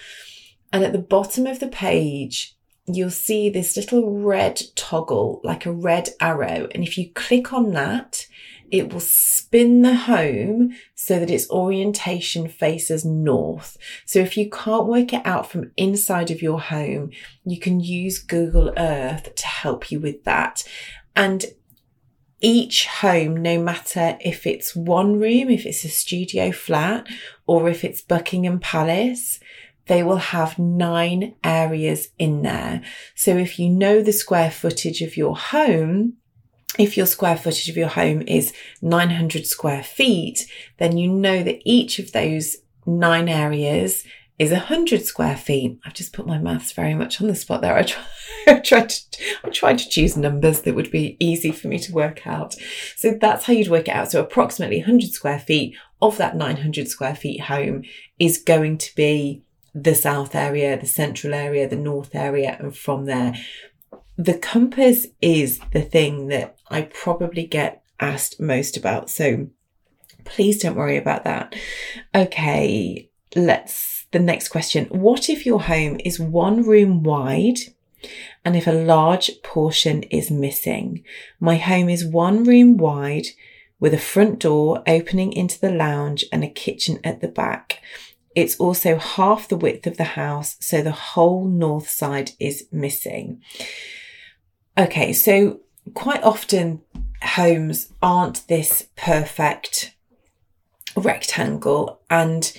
And 0.74 0.84
at 0.84 0.92
the 0.92 1.00
bottom 1.00 1.48
of 1.48 1.62
the 1.62 1.68
page, 1.68 2.56
you'll 2.96 3.10
see 3.10 3.50
this 3.50 3.76
little 3.76 4.20
red 4.20 4.62
toggle, 4.76 5.42
like 5.44 5.66
a 5.66 5.72
red 5.72 6.10
arrow. 6.20 6.68
And 6.74 6.84
if 6.84 6.98
you 6.98 7.12
click 7.14 7.54
on 7.54 7.72
that, 7.72 8.26
it 8.72 8.94
will 8.94 9.02
spin 9.02 9.82
the 9.82 9.96
home 9.96 10.72
so 10.96 11.20
that 11.20 11.30
its 11.30 11.50
orientation 11.52 12.48
faces 12.48 13.04
north. 13.04 13.78
So 14.06 14.20
if 14.20 14.38
you 14.38 14.50
can't 14.50 14.88
work 14.88 15.14
it 15.14 15.26
out 15.26 15.52
from 15.52 15.72
inside 15.76 16.32
of 16.32 16.42
your 16.42 16.60
home, 16.60 17.12
you 17.44 17.60
can 17.60 17.82
use 17.82 18.20
Google 18.20 18.74
Earth 18.78 19.36
to 19.36 19.46
help 19.46 19.92
you 19.92 20.00
with 20.00 20.24
that. 20.24 20.64
And 21.16 21.46
each 22.40 22.88
home, 22.88 23.36
no 23.36 23.62
matter 23.62 24.18
if 24.22 24.48
it's 24.48 24.76
one 24.76 25.20
room, 25.20 25.50
if 25.50 25.66
it's 25.66 25.84
a 25.84 25.90
studio 25.90 26.52
flat, 26.52 27.08
or 27.46 27.70
if 27.70 27.84
it's 27.84 28.02
Buckingham 28.02 28.60
Palace, 28.60 29.40
they 29.88 30.04
will 30.04 30.18
have 30.18 30.60
nine 30.60 31.36
areas 31.44 32.10
in 32.18 32.44
there. 32.44 32.82
So 33.16 33.38
if 33.38 33.60
you 33.60 33.70
know 33.70 34.02
the 34.02 34.14
square 34.14 34.52
footage 34.52 35.02
of 35.02 35.18
your 35.18 35.36
home, 35.36 36.18
if 36.80 36.96
your 36.96 37.06
square 37.06 37.36
footage 37.36 37.70
of 37.70 37.78
your 37.78 37.90
home 37.90 38.22
is 38.22 38.54
900 38.82 39.46
square 39.46 39.84
feet, 39.84 40.48
then 40.78 40.98
you 40.98 41.12
know 41.12 41.44
that 41.44 41.62
each 41.66 42.00
of 42.00 42.12
those 42.12 42.58
nine 42.86 43.28
areas 43.28 44.04
is 44.40 44.52
100 44.52 45.06
square 45.06 45.38
feet. 45.38 45.80
I've 45.86 45.94
just 45.94 46.14
put 46.14 46.26
my 46.26 46.40
maths 46.40 46.72
very 46.72 46.96
much 46.96 47.22
on 47.22 47.28
the 47.28 47.36
spot 47.36 47.62
there. 47.62 47.76
I, 47.76 47.84
try, 47.84 48.60
tried 48.64 48.90
to, 48.90 49.24
I 49.44 49.50
tried 49.50 49.78
to 49.80 49.90
choose 49.90 50.18
numbers 50.18 50.62
that 50.62 50.74
would 50.74 50.90
be 50.90 51.18
easy 51.20 51.52
for 51.52 51.68
me 51.68 51.78
to 51.80 51.94
work 51.94 52.26
out. 52.26 52.56
So 52.96 53.18
that's 53.20 53.46
how 53.46 53.54
you'd 53.54 53.68
work 53.68 53.88
it 53.88 53.96
out. 53.96 54.12
So 54.12 54.20
approximately 54.20 54.80
100 54.80 55.12
square 55.12 55.40
feet 55.40 55.76
of 56.02 56.18
that 56.18 56.36
900 56.36 56.88
square 56.88 57.16
feet 57.16 57.42
home 57.42 57.84
is 58.18 58.40
going 58.40 58.80
to 58.80 58.96
be 58.96 59.44
the 59.74 59.96
south 59.96 60.36
area, 60.36 60.78
the 60.80 60.86
central 60.86 61.34
area, 61.34 61.68
the 61.68 61.76
north 61.76 62.14
area, 62.14 62.58
and 62.60 62.76
from 62.76 63.06
there 63.06 63.36
the 64.18 64.38
compass 64.38 65.08
is 65.22 65.60
the 65.72 65.82
thing 65.82 66.28
that 66.28 66.58
I 66.70 66.84
probably 66.84 67.46
get 67.46 67.84
asked 68.00 68.40
most 68.40 68.78
about. 68.78 69.10
So 69.10 69.48
please 70.26 70.62
don't 70.62 70.76
worry 70.76 70.98
about 70.98 71.24
that. 71.24 71.56
Okay, 72.14 73.10
let's, 73.36 74.06
the 74.12 74.20
next 74.20 74.50
question. 74.50 74.86
What 74.88 75.30
if 75.30 75.46
your 75.46 75.62
home 75.62 76.00
is 76.04 76.20
one 76.20 76.64
room 76.64 77.04
wide? 77.04 77.60
And 78.44 78.56
if 78.56 78.68
a 78.68 78.72
large 78.72 79.42
portion 79.44 80.04
is 80.04 80.32
missing, 80.32 81.04
my 81.40 81.58
home 81.58 81.90
is 81.90 82.06
one 82.06 82.44
room 82.44 82.78
wide 82.78 83.28
with 83.80 83.94
a 83.94 84.00
front 84.00 84.40
door 84.40 84.84
opening 84.88 85.34
into 85.34 85.60
the 85.60 85.72
lounge 85.72 86.26
and 86.32 86.44
a 86.44 86.50
kitchen 86.50 87.00
at 87.04 87.22
the 87.22 87.28
back. 87.28 87.82
It's 88.36 88.58
also 88.58 88.98
half 88.98 89.48
the 89.48 89.58
width 89.58 89.88
of 89.88 89.98
the 89.98 90.04
house, 90.04 90.56
so 90.60 90.82
the 90.82 90.92
whole 90.92 91.46
north 91.46 91.90
side 91.90 92.32
is 92.40 92.68
missing. 92.72 93.42
Okay, 94.78 95.12
so 95.14 95.60
quite 95.94 96.24
often 96.24 96.82
homes 97.22 97.92
aren't 98.02 98.48
this 98.48 98.88
perfect 98.96 99.96
rectangle, 100.96 102.02
and 102.10 102.52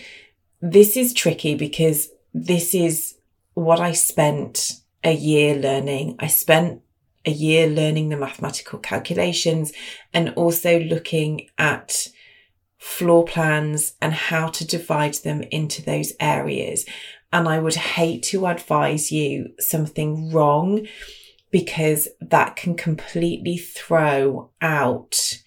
this 0.60 0.96
is 0.96 1.14
tricky 1.14 1.54
because 1.54 2.10
this 2.34 2.74
is 2.74 3.14
what 3.54 3.80
I 3.80 3.92
spent 3.92 4.72
a 5.04 5.12
year 5.12 5.54
learning. 5.54 6.16
I 6.18 6.26
spent 6.28 6.82
a 7.24 7.30
year 7.30 7.66
learning 7.66 8.08
the 8.08 8.16
mathematical 8.16 8.78
calculations 8.78 9.72
and 10.12 10.30
also 10.30 10.80
looking 10.80 11.48
at 11.58 12.08
floor 12.82 13.24
plans 13.24 13.94
and 14.02 14.12
how 14.12 14.48
to 14.48 14.66
divide 14.66 15.14
them 15.14 15.40
into 15.52 15.80
those 15.80 16.12
areas. 16.18 16.84
And 17.32 17.48
I 17.48 17.60
would 17.60 17.76
hate 17.76 18.24
to 18.24 18.46
advise 18.46 19.12
you 19.12 19.50
something 19.60 20.32
wrong 20.32 20.88
because 21.52 22.08
that 22.20 22.56
can 22.56 22.74
completely 22.74 23.56
throw 23.56 24.50
out 24.60 25.38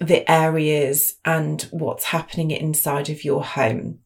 the 0.00 0.30
areas 0.30 1.16
and 1.24 1.62
what's 1.72 2.04
happening 2.04 2.52
inside 2.52 3.10
of 3.10 3.24
your 3.24 3.42
home. 3.42 3.98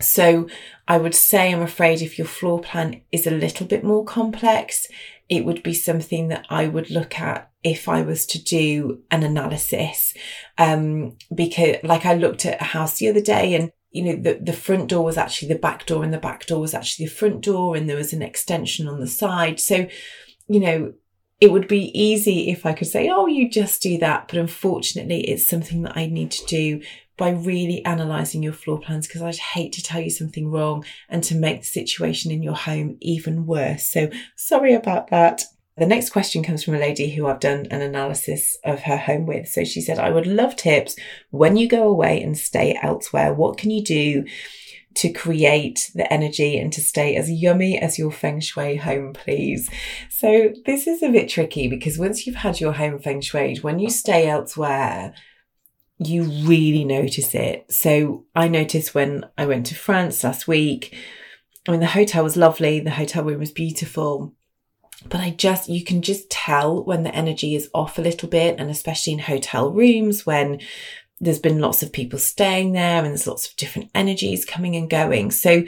So 0.00 0.48
I 0.86 0.98
would 0.98 1.14
say, 1.14 1.50
I'm 1.50 1.62
afraid 1.62 2.02
if 2.02 2.18
your 2.18 2.26
floor 2.26 2.60
plan 2.60 3.00
is 3.10 3.26
a 3.26 3.30
little 3.30 3.66
bit 3.66 3.82
more 3.82 4.04
complex, 4.04 4.86
it 5.30 5.46
would 5.46 5.62
be 5.62 5.74
something 5.74 6.28
that 6.28 6.44
I 6.50 6.66
would 6.68 6.90
look 6.90 7.18
at 7.18 7.49
if 7.62 7.88
I 7.88 8.02
was 8.02 8.26
to 8.26 8.42
do 8.42 9.02
an 9.10 9.22
analysis. 9.22 10.14
Um, 10.58 11.16
because 11.34 11.76
like 11.82 12.06
I 12.06 12.14
looked 12.14 12.46
at 12.46 12.60
a 12.60 12.64
house 12.64 12.98
the 12.98 13.08
other 13.08 13.20
day 13.20 13.54
and 13.54 13.72
you 13.92 14.04
know, 14.04 14.16
the, 14.22 14.38
the 14.40 14.52
front 14.52 14.88
door 14.88 15.04
was 15.04 15.16
actually 15.16 15.48
the 15.48 15.58
back 15.58 15.84
door 15.84 16.04
and 16.04 16.14
the 16.14 16.18
back 16.18 16.46
door 16.46 16.60
was 16.60 16.74
actually 16.74 17.06
the 17.06 17.12
front 17.12 17.40
door 17.40 17.74
and 17.74 17.88
there 17.88 17.96
was 17.96 18.12
an 18.12 18.22
extension 18.22 18.86
on 18.86 19.00
the 19.00 19.08
side. 19.08 19.58
So, 19.58 19.88
you 20.46 20.60
know, 20.60 20.92
it 21.40 21.50
would 21.50 21.66
be 21.66 21.90
easy 21.98 22.50
if 22.50 22.64
I 22.64 22.72
could 22.72 22.86
say, 22.86 23.08
oh, 23.08 23.26
you 23.26 23.50
just 23.50 23.82
do 23.82 23.98
that. 23.98 24.28
But 24.28 24.38
unfortunately, 24.38 25.22
it's 25.22 25.48
something 25.48 25.82
that 25.82 25.96
I 25.96 26.06
need 26.06 26.30
to 26.32 26.46
do 26.46 26.82
by 27.16 27.30
really 27.30 27.82
analysing 27.84 28.42
your 28.42 28.52
floor 28.52 28.78
plans 28.78 29.06
because 29.06 29.22
I'd 29.22 29.36
hate 29.36 29.72
to 29.74 29.82
tell 29.82 30.00
you 30.00 30.10
something 30.10 30.50
wrong 30.50 30.84
and 31.08 31.24
to 31.24 31.34
make 31.34 31.60
the 31.60 31.66
situation 31.66 32.30
in 32.30 32.42
your 32.42 32.54
home 32.54 32.96
even 33.00 33.44
worse. 33.44 33.88
So 33.88 34.10
sorry 34.36 34.72
about 34.74 35.10
that. 35.10 35.42
The 35.80 35.86
next 35.86 36.10
question 36.10 36.42
comes 36.42 36.62
from 36.62 36.74
a 36.74 36.78
lady 36.78 37.08
who 37.10 37.26
I've 37.26 37.40
done 37.40 37.66
an 37.70 37.80
analysis 37.80 38.54
of 38.64 38.80
her 38.82 38.98
home 38.98 39.24
with. 39.24 39.48
So 39.48 39.64
she 39.64 39.80
said, 39.80 39.98
I 39.98 40.10
would 40.10 40.26
love 40.26 40.54
tips 40.54 40.94
when 41.30 41.56
you 41.56 41.66
go 41.66 41.88
away 41.88 42.22
and 42.22 42.36
stay 42.36 42.78
elsewhere. 42.82 43.32
What 43.32 43.56
can 43.56 43.70
you 43.70 43.82
do 43.82 44.26
to 44.96 45.10
create 45.10 45.90
the 45.94 46.12
energy 46.12 46.58
and 46.58 46.70
to 46.74 46.82
stay 46.82 47.16
as 47.16 47.30
yummy 47.30 47.78
as 47.78 47.98
your 47.98 48.12
feng 48.12 48.40
shui 48.40 48.76
home, 48.76 49.14
please. 49.14 49.70
So 50.10 50.52
this 50.66 50.86
is 50.86 51.02
a 51.02 51.08
bit 51.08 51.30
tricky 51.30 51.66
because 51.66 51.98
once 51.98 52.26
you've 52.26 52.36
had 52.36 52.60
your 52.60 52.72
home 52.72 52.98
feng 52.98 53.22
shui, 53.22 53.56
when 53.62 53.78
you 53.78 53.88
stay 53.88 54.28
elsewhere, 54.28 55.14
you 55.98 56.24
really 56.24 56.84
notice 56.84 57.34
it. 57.34 57.72
So 57.72 58.26
I 58.34 58.48
noticed 58.48 58.94
when 58.94 59.24
I 59.38 59.46
went 59.46 59.64
to 59.66 59.74
France 59.74 60.22
last 60.24 60.46
week, 60.46 60.94
I 61.66 61.70
mean, 61.70 61.80
the 61.80 61.86
hotel 61.86 62.24
was 62.24 62.36
lovely. 62.36 62.80
The 62.80 62.90
hotel 62.90 63.24
room 63.24 63.40
was 63.40 63.52
beautiful. 63.52 64.34
But 65.08 65.20
I 65.20 65.30
just, 65.30 65.68
you 65.68 65.84
can 65.84 66.02
just 66.02 66.30
tell 66.30 66.84
when 66.84 67.02
the 67.02 67.14
energy 67.14 67.54
is 67.54 67.70
off 67.74 67.98
a 67.98 68.02
little 68.02 68.28
bit. 68.28 68.56
And 68.58 68.70
especially 68.70 69.14
in 69.14 69.18
hotel 69.20 69.70
rooms 69.70 70.26
when 70.26 70.60
there's 71.20 71.38
been 71.38 71.58
lots 71.58 71.82
of 71.82 71.92
people 71.92 72.18
staying 72.18 72.72
there 72.72 72.98
and 72.98 73.08
there's 73.08 73.26
lots 73.26 73.48
of 73.48 73.56
different 73.56 73.90
energies 73.94 74.44
coming 74.44 74.76
and 74.76 74.88
going. 74.88 75.30
So 75.30 75.64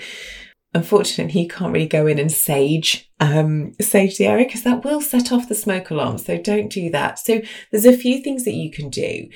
unfortunately, 0.75 1.43
you 1.43 1.49
can't 1.49 1.73
really 1.73 1.87
go 1.87 2.07
in 2.07 2.19
and 2.19 2.33
sage, 2.33 3.11
um, 3.21 3.75
sage 3.81 4.17
the 4.17 4.27
area 4.27 4.47
because 4.47 4.63
that 4.63 4.85
will 4.85 5.01
set 5.01 5.31
off 5.31 5.49
the 5.49 5.55
smoke 5.55 5.91
alarm. 5.91 6.19
So 6.19 6.39
don't 6.39 6.71
do 6.71 6.91
that. 6.91 7.19
So 7.19 7.43
there's 7.71 7.87
a 7.87 7.97
few 7.97 8.23
things 8.23 8.45
that 8.45 8.55
you 8.55 8.71
can 8.71 8.89
do. 8.89 9.29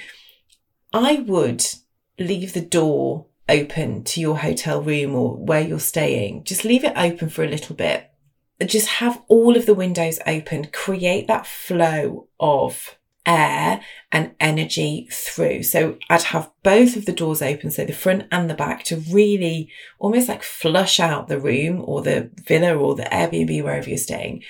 I 0.92 1.16
would 1.16 1.64
leave 2.18 2.54
the 2.54 2.62
door 2.62 3.26
open 3.48 4.02
to 4.04 4.20
your 4.20 4.38
hotel 4.38 4.82
room 4.82 5.14
or 5.14 5.36
where 5.36 5.60
you're 5.60 5.78
staying. 5.78 6.44
Just 6.44 6.64
leave 6.64 6.84
it 6.84 6.94
open 6.96 7.28
for 7.28 7.44
a 7.44 7.48
little 7.48 7.76
bit. 7.76 8.10
Just 8.64 8.88
have 8.88 9.22
all 9.28 9.56
of 9.56 9.66
the 9.66 9.74
windows 9.74 10.18
open. 10.26 10.68
Create 10.72 11.26
that 11.26 11.46
flow 11.46 12.28
of 12.40 12.96
air 13.26 13.82
and 14.12 14.34
energy 14.40 15.08
through. 15.10 15.62
So 15.64 15.98
I'd 16.08 16.22
have 16.22 16.50
both 16.62 16.96
of 16.96 17.04
the 17.06 17.12
doors 17.12 17.42
open, 17.42 17.70
so 17.70 17.84
the 17.84 17.92
front 17.92 18.24
and 18.30 18.48
the 18.48 18.54
back, 18.54 18.84
to 18.84 19.02
really 19.12 19.70
almost 19.98 20.28
like 20.28 20.42
flush 20.42 21.00
out 21.00 21.28
the 21.28 21.40
room 21.40 21.82
or 21.84 22.02
the 22.02 22.30
villa 22.46 22.74
or 22.74 22.94
the 22.94 23.02
Airbnb, 23.02 23.62
wherever 23.62 23.88
you're 23.88 23.98
staying. 23.98 24.42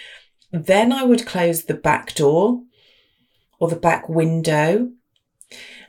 Then 0.52 0.92
I 0.92 1.02
would 1.02 1.26
close 1.26 1.64
the 1.64 1.74
back 1.74 2.14
door 2.14 2.62
or 3.58 3.68
the 3.68 3.76
back 3.76 4.08
window. 4.08 4.90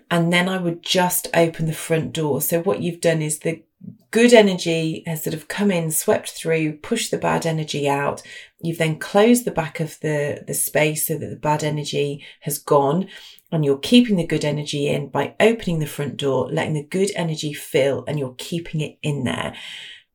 And 0.10 0.32
then 0.32 0.48
I 0.48 0.58
would 0.58 0.82
just 0.82 1.28
open 1.34 1.66
the 1.66 1.74
front 1.74 2.14
door. 2.14 2.42
So 2.42 2.62
what 2.62 2.82
you've 2.82 3.01
done 3.01 3.22
is 3.22 3.40
the 3.40 3.64
good 4.11 4.33
energy 4.33 5.03
has 5.05 5.24
sort 5.24 5.33
of 5.33 5.48
come 5.48 5.72
in, 5.72 5.92
swept 5.92 6.31
through, 6.31 6.77
pushed 6.77 7.11
the 7.11 7.18
bad 7.18 7.46
energy 7.46 7.87
out. 7.87 8.22
You've 8.59 8.77
then 8.77 9.00
closed 9.00 9.46
the 9.46 9.51
back 9.51 9.79
of 9.79 10.00
the, 10.00 10.44
the 10.48 10.53
space 10.53 11.07
so 11.07 11.18
that 11.18 11.27
the 11.27 11.35
bad 11.35 11.63
energy 11.63 12.25
has 12.42 12.57
gone 12.57 13.07
and 13.51 13.63
you're 13.63 13.77
keeping 13.77 14.16
the 14.16 14.25
good 14.25 14.44
energy 14.44 14.87
in 14.87 15.09
by 15.09 15.35
opening 15.40 15.79
the 15.79 15.85
front 15.85 16.18
door, 16.18 16.50
letting 16.51 16.74
the 16.74 16.83
good 16.83 17.11
energy 17.16 17.53
fill 17.53 18.03
and 18.07 18.18
you're 18.18 18.35
keeping 18.37 18.81
it 18.81 18.98
in 19.03 19.24
there. 19.24 19.53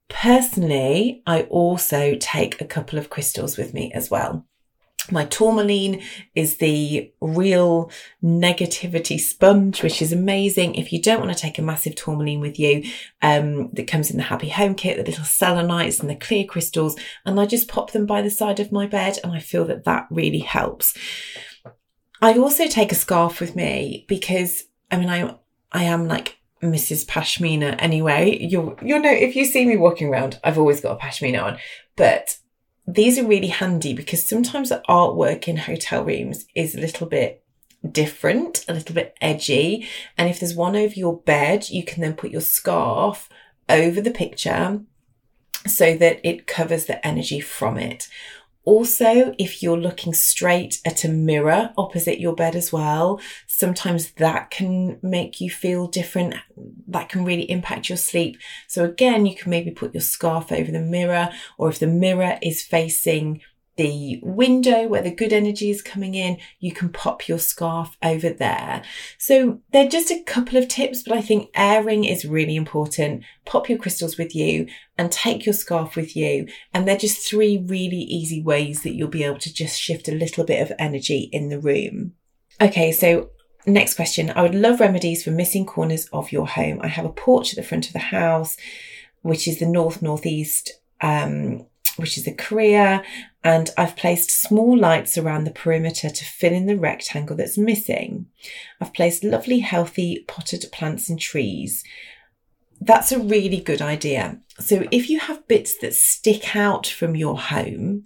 Personally, 0.09 1.23
I 1.27 1.43
also 1.43 2.17
take 2.17 2.61
a 2.61 2.67
couple 2.67 2.99
of 2.99 3.09
crystals 3.09 3.57
with 3.57 3.73
me 3.73 3.93
as 3.95 4.11
well. 4.11 4.47
My 5.11 5.25
tourmaline 5.25 6.03
is 6.35 6.59
the 6.59 7.13
real 7.21 7.91
negativity 8.23 9.19
sponge, 9.19 9.83
which 9.83 10.01
is 10.01 10.13
amazing. 10.13 10.77
If 10.77 10.93
you 10.93 11.03
don't 11.03 11.21
want 11.21 11.33
to 11.33 11.39
take 11.39 11.59
a 11.59 11.63
massive 11.63 11.97
tourmaline 11.97 12.41
with 12.41 12.59
you, 12.59 12.85
um, 13.21 13.71
that 13.73 13.89
comes 13.89 14.11
in 14.11 14.17
the 14.17 14.23
happy 14.23 14.49
home 14.49 14.75
kit, 14.75 14.97
the 14.97 15.03
little 15.03 15.25
selenites 15.25 15.99
and 15.99 16.09
the 16.09 16.15
clear 16.15 16.45
crystals, 16.45 16.97
and 17.27 17.41
I 17.41 17.47
just 17.47 17.69
pop 17.69 17.91
them 17.91 18.07
by 18.07 18.23
the 18.23 18.31
side 18.31 18.61
of 18.61 18.71
my 18.71 18.87
bed, 18.87 19.19
and 19.25 19.33
I 19.33 19.41
feel 19.41 19.65
that 19.65 19.85
that 19.85 20.07
really 20.11 20.39
helps. 20.39 20.97
I 22.21 22.39
also 22.39 22.69
take 22.69 22.93
a 22.93 22.97
scarf 22.97 23.41
with 23.41 23.57
me 23.57 24.05
because 24.09 24.65
I 24.91 24.97
mean 24.99 25.09
I 25.09 25.35
I 25.73 25.85
am 25.85 26.07
like 26.07 26.39
Mrs. 26.63 27.05
Pashmina 27.05 27.75
anyway. 27.81 28.39
You'll 28.41 28.79
you'll 28.81 29.01
know 29.01 29.11
if 29.11 29.35
you 29.35 29.45
see 29.45 29.67
me 29.67 29.77
walking 29.77 30.09
around, 30.09 30.39
I've 30.45 30.59
always 30.59 30.81
got 30.81 30.97
a 30.97 31.05
pashmina 31.05 31.43
on, 31.43 31.59
but 31.97 32.39
these 32.87 33.19
are 33.19 33.27
really 33.27 33.49
handy 33.49 33.93
because 33.95 34.27
sometimes 34.27 34.69
the 34.69 34.83
artwork 34.89 35.47
in 35.47 35.57
hotel 35.57 36.05
rooms 36.05 36.47
is 36.55 36.75
a 36.75 36.81
little 36.81 37.07
bit 37.07 37.45
different, 37.91 38.65
a 38.69 38.75
little 38.75 38.95
bit 38.95 39.17
edgy. 39.21 39.89
And 40.19 40.29
if 40.29 40.41
there's 40.41 40.55
one 40.55 40.77
over 40.77 40.95
your 40.95 41.19
bed, 41.19 41.69
you 41.71 41.85
can 41.85 42.01
then 42.01 42.15
put 42.15 42.31
your 42.31 42.41
scarf 42.41 43.29
over 43.69 44.01
the 44.01 44.11
picture 44.11 44.81
so 45.67 45.97
that 45.97 46.21
it 46.25 46.47
covers 46.47 46.87
the 46.87 47.05
energy 47.07 47.41
from 47.41 47.79
it. 47.79 48.09
Also, 48.65 49.35
if 49.39 49.63
you're 49.63 49.79
looking 49.79 50.15
straight 50.15 50.81
at 50.85 51.05
a 51.05 51.09
mirror 51.09 51.73
opposite 51.77 52.21
your 52.21 52.35
bed 52.35 52.55
as 52.55 52.73
well, 52.73 53.21
sometimes 53.47 54.13
that 54.13 54.51
can 54.51 54.99
make 55.03 55.41
you 55.41 55.51
feel 55.51 55.89
different. 55.89 56.35
That 56.87 57.09
can 57.09 57.25
really 57.25 57.51
impact 57.51 57.89
your 57.89 57.99
sleep. 57.99 58.39
So 58.69 58.85
again, 58.85 59.27
you 59.27 59.35
can 59.35 59.51
maybe 59.51 59.73
put 59.73 59.95
your 59.95 60.01
scarf 60.01 60.53
over 60.53 60.71
the 60.71 60.81
mirror, 60.81 61.31
or 61.59 61.69
if 61.71 61.81
the 61.81 61.87
mirror 61.89 62.39
is 62.41 62.63
facing 62.63 63.41
the 63.77 64.21
window 64.23 64.87
where 64.87 65.03
the 65.03 65.15
good 65.15 65.33
energy 65.33 65.71
is 65.71 65.83
coming 65.83 66.15
in, 66.15 66.39
you 66.61 66.73
can 66.73 66.91
pop 66.91 67.27
your 67.27 67.39
scarf 67.39 67.97
over 68.03 68.29
there. 68.29 68.83
So 69.19 69.61
they're 69.73 69.89
just 69.89 70.11
a 70.11 70.23
couple 70.25 70.59
of 70.59 70.69
tips, 70.69 71.03
but 71.03 71.17
I 71.17 71.23
think 71.23 71.51
airing 71.55 72.05
is 72.05 72.27
really 72.27 72.55
important. 72.55 73.25
Pop 73.47 73.69
your 73.69 73.79
crystals 73.79 74.19
with 74.19 74.35
you 74.35 74.67
and 74.99 75.11
take 75.11 75.47
your 75.47 75.55
scarf 75.55 75.97
with 75.97 76.15
you. 76.15 76.47
And 76.75 76.87
they're 76.87 76.99
just 76.99 77.27
three 77.27 77.65
really 77.67 78.03
easy 78.03 78.43
ways 78.43 78.83
that 78.83 78.95
you'll 78.95 79.09
be 79.09 79.25
able 79.25 79.39
to 79.39 79.53
just 79.53 79.81
shift 79.81 80.09
a 80.09 80.15
little 80.15 80.45
bit 80.45 80.61
of 80.61 80.77
energy 80.79 81.31
in 81.33 81.49
the 81.49 81.61
room. 81.61 82.13
Okay, 82.61 82.93
so 82.93 83.31
next 83.67 83.95
question. 83.95 84.31
I 84.31 84.43
would 84.43 84.55
love 84.55 84.81
remedies 84.81 85.25
for 85.25 85.31
missing 85.31 85.65
corners 85.65 86.07
of 86.13 86.31
your 86.31 86.47
home. 86.47 86.81
I 86.83 86.89
have 86.89 87.07
a 87.07 87.13
porch 87.13 87.53
at 87.53 87.57
the 87.57 87.63
front 87.63 87.87
of 87.87 87.95
the 87.95 87.99
house, 88.01 88.57
which 89.23 89.49
is 89.49 89.59
the 89.59 89.67
north 89.67 90.03
northeast 90.03 90.73
um, 91.01 91.67
which 91.97 92.17
is 92.17 92.27
a 92.27 92.35
career, 92.35 93.03
and 93.45 93.71
I've 93.77 93.97
placed 93.97 94.31
small 94.31 94.77
lights 94.79 95.19
around 95.19 95.45
the 95.45 95.51
perimeter 95.51 96.09
to 96.09 96.25
fill 96.25 96.53
in 96.53 96.67
the 96.67 96.77
rectangle 96.77 97.37
that's 97.37 97.59
missing. 97.59 98.27
I've 98.81 98.95
placed 98.95 99.25
lovely, 99.25 99.61
healthy 99.61 100.25
potted 100.27 100.65
plants 100.73 101.09
and 101.09 101.21
trees. 101.21 101.85
That's 102.81 103.13
a 103.13 103.19
really 103.19 103.61
good 103.61 103.83
idea. 103.83 104.41
So 104.59 104.87
if 104.91 105.09
you 105.09 105.21
have 105.21 105.47
bits 105.49 105.79
that 105.79 105.95
stick 105.95 106.57
out 106.57 106.87
from 106.87 107.15
your 107.15 107.39
home, 107.39 108.05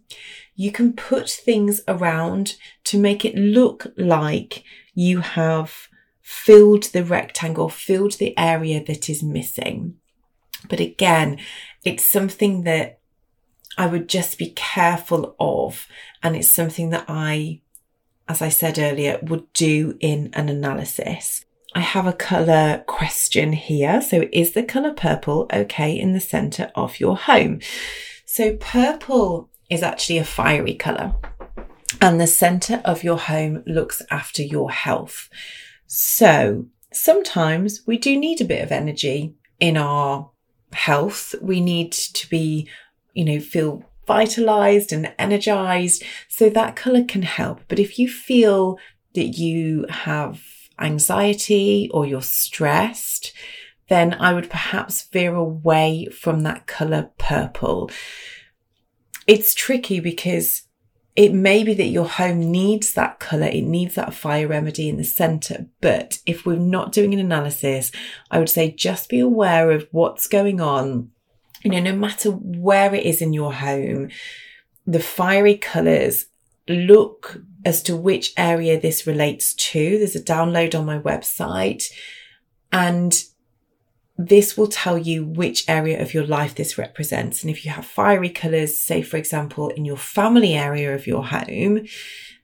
you 0.55 0.72
can 0.72 0.92
put 0.92 1.29
things 1.29 1.81
around 1.87 2.57
to 2.85 2.99
make 2.99 3.25
it 3.25 3.37
look 3.37 3.87
like 3.96 4.64
you 4.94 5.20
have 5.20 5.88
filled 6.22 6.85
the 6.85 7.05
rectangle, 7.05 7.68
filled 7.68 8.12
the 8.14 8.37
area 8.38 8.83
that 8.85 9.09
is 9.09 9.22
missing. 9.22 9.96
But 10.68 10.81
again, 10.81 11.38
it's 11.85 12.05
something 12.05 12.64
that 12.64 12.99
I 13.77 13.87
would 13.87 14.09
just 14.09 14.39
be 14.39 14.51
careful 14.51 15.35
of. 15.39 15.87
And 16.23 16.37
it's 16.37 16.51
something 16.51 16.91
that 16.91 17.05
I, 17.09 17.61
as 18.29 18.43
I 18.43 18.49
said 18.49 18.79
earlier, 18.79 19.19
would 19.23 19.53
do 19.53 19.97
in 20.01 20.31
an 20.33 20.49
analysis. 20.49 21.45
I 21.75 21.81
have 21.81 22.07
a 22.07 22.12
colour 22.12 22.85
question 22.87 23.53
here. 23.53 24.01
So 24.01 24.29
is 24.33 24.53
the 24.53 24.62
colour 24.62 24.95
purple 24.95 25.47
okay 25.53 25.93
in 25.93 26.12
the 26.12 26.21
centre 26.21 26.71
of 26.75 27.01
your 27.01 27.17
home? 27.17 27.61
So 28.25 28.57
purple 28.57 29.51
is 29.69 29.83
actually 29.83 30.19
a 30.19 30.25
fiery 30.25 30.75
colour 30.75 31.15
and 32.01 32.21
the 32.21 32.27
centre 32.27 32.83
of 32.85 33.05
your 33.05 33.19
home 33.19 33.62
looks 33.67 34.03
after 34.11 34.43
your 34.43 34.71
health. 34.71 35.29
So 35.87 36.67
sometimes 36.93 37.83
we 37.87 37.99
do 37.99 38.17
need 38.17 38.41
a 38.41 38.47
bit 38.47 38.62
of 38.62 38.73
energy 38.73 39.35
in 39.61 39.77
our 39.77 40.31
health. 40.73 41.35
We 41.41 41.61
need 41.61 41.93
to 41.93 42.29
be, 42.29 42.69
you 43.17 43.25
know, 43.25 43.41
feel 43.41 43.83
vitalized 44.07 44.93
and 44.93 45.13
energized. 45.19 46.05
So 46.29 46.49
that 46.51 46.77
color 46.77 47.03
can 47.05 47.23
help. 47.23 47.61
But 47.69 47.79
if 47.79 47.99
you 47.99 48.09
feel 48.09 48.79
that 49.15 49.39
you 49.39 49.87
have 49.89 50.43
anxiety 50.79 51.91
or 51.93 52.07
you're 52.07 52.23
stressed, 52.23 53.33
then 53.89 54.15
I 54.15 54.35
would 54.35 54.51
perhaps 54.51 55.09
veer 55.09 55.35
away 55.35 56.07
from 56.07 56.43
that 56.43 56.67
color 56.67 57.11
purple. 57.19 57.91
It's 59.27 59.55
tricky 59.55 60.01
because 60.01 60.63
it 61.17 61.33
may 61.33 61.65
be 61.65 61.73
that 61.73 61.87
your 61.87 62.07
home 62.07 62.51
needs 62.51 62.93
that 62.93 63.19
color. 63.19 63.47
It 63.47 63.65
needs 63.65 63.95
that 63.95 64.13
fire 64.13 64.47
remedy 64.47 64.89
in 64.89 64.99
the 64.99 65.05
center. 65.05 65.67
But 65.81 66.19
if 66.27 66.45
we're 66.45 66.59
not 66.59 66.93
doing 66.93 67.15
an 67.15 67.21
analysis, 67.21 67.91
I 68.31 68.39
would 68.39 68.51
say 68.51 68.71
just 68.71 69.09
be 69.09 69.19
aware 69.19 69.71
of 69.71 69.89
what's 69.93 70.27
going 70.27 70.61
on. 70.61 71.11
You 71.62 71.71
know, 71.71 71.81
no 71.81 71.97
matter 71.97 72.31
where 72.31 72.95
it 72.95 73.05
is 73.05 73.23
in 73.23 73.33
your 73.33 73.53
home, 73.53 74.11
the 74.87 75.01
fiery 75.01 75.57
colors 75.57 76.27
look 76.69 77.38
as 77.64 77.83
to 77.83 77.97
which 77.97 78.33
area 78.37 78.81
this 78.81 79.07
relates 79.07 79.55
to. 79.55 79.99
There's 79.99 80.16
a 80.16 80.23
download 80.23 80.79
on 80.79 80.87
my 80.87 80.99
website 80.99 81.90
and 82.73 83.25
this 84.19 84.57
will 84.57 84.69
tell 84.69 84.97
you 84.97 85.25
which 85.25 85.69
area 85.69 86.01
of 86.01 86.14
your 86.14 86.27
life 86.27 86.55
this 86.55 86.79
represents. 86.79 87.42
And 87.42 87.51
if 87.51 87.64
you 87.64 87.71
have 87.71 87.85
fiery 87.85 88.31
colors, 88.31 88.79
say, 88.79 89.03
for 89.03 89.16
example, 89.16 89.69
in 89.69 89.85
your 89.85 89.99
family 89.99 90.55
area 90.55 90.95
of 90.95 91.07
your 91.07 91.25
home, 91.25 91.87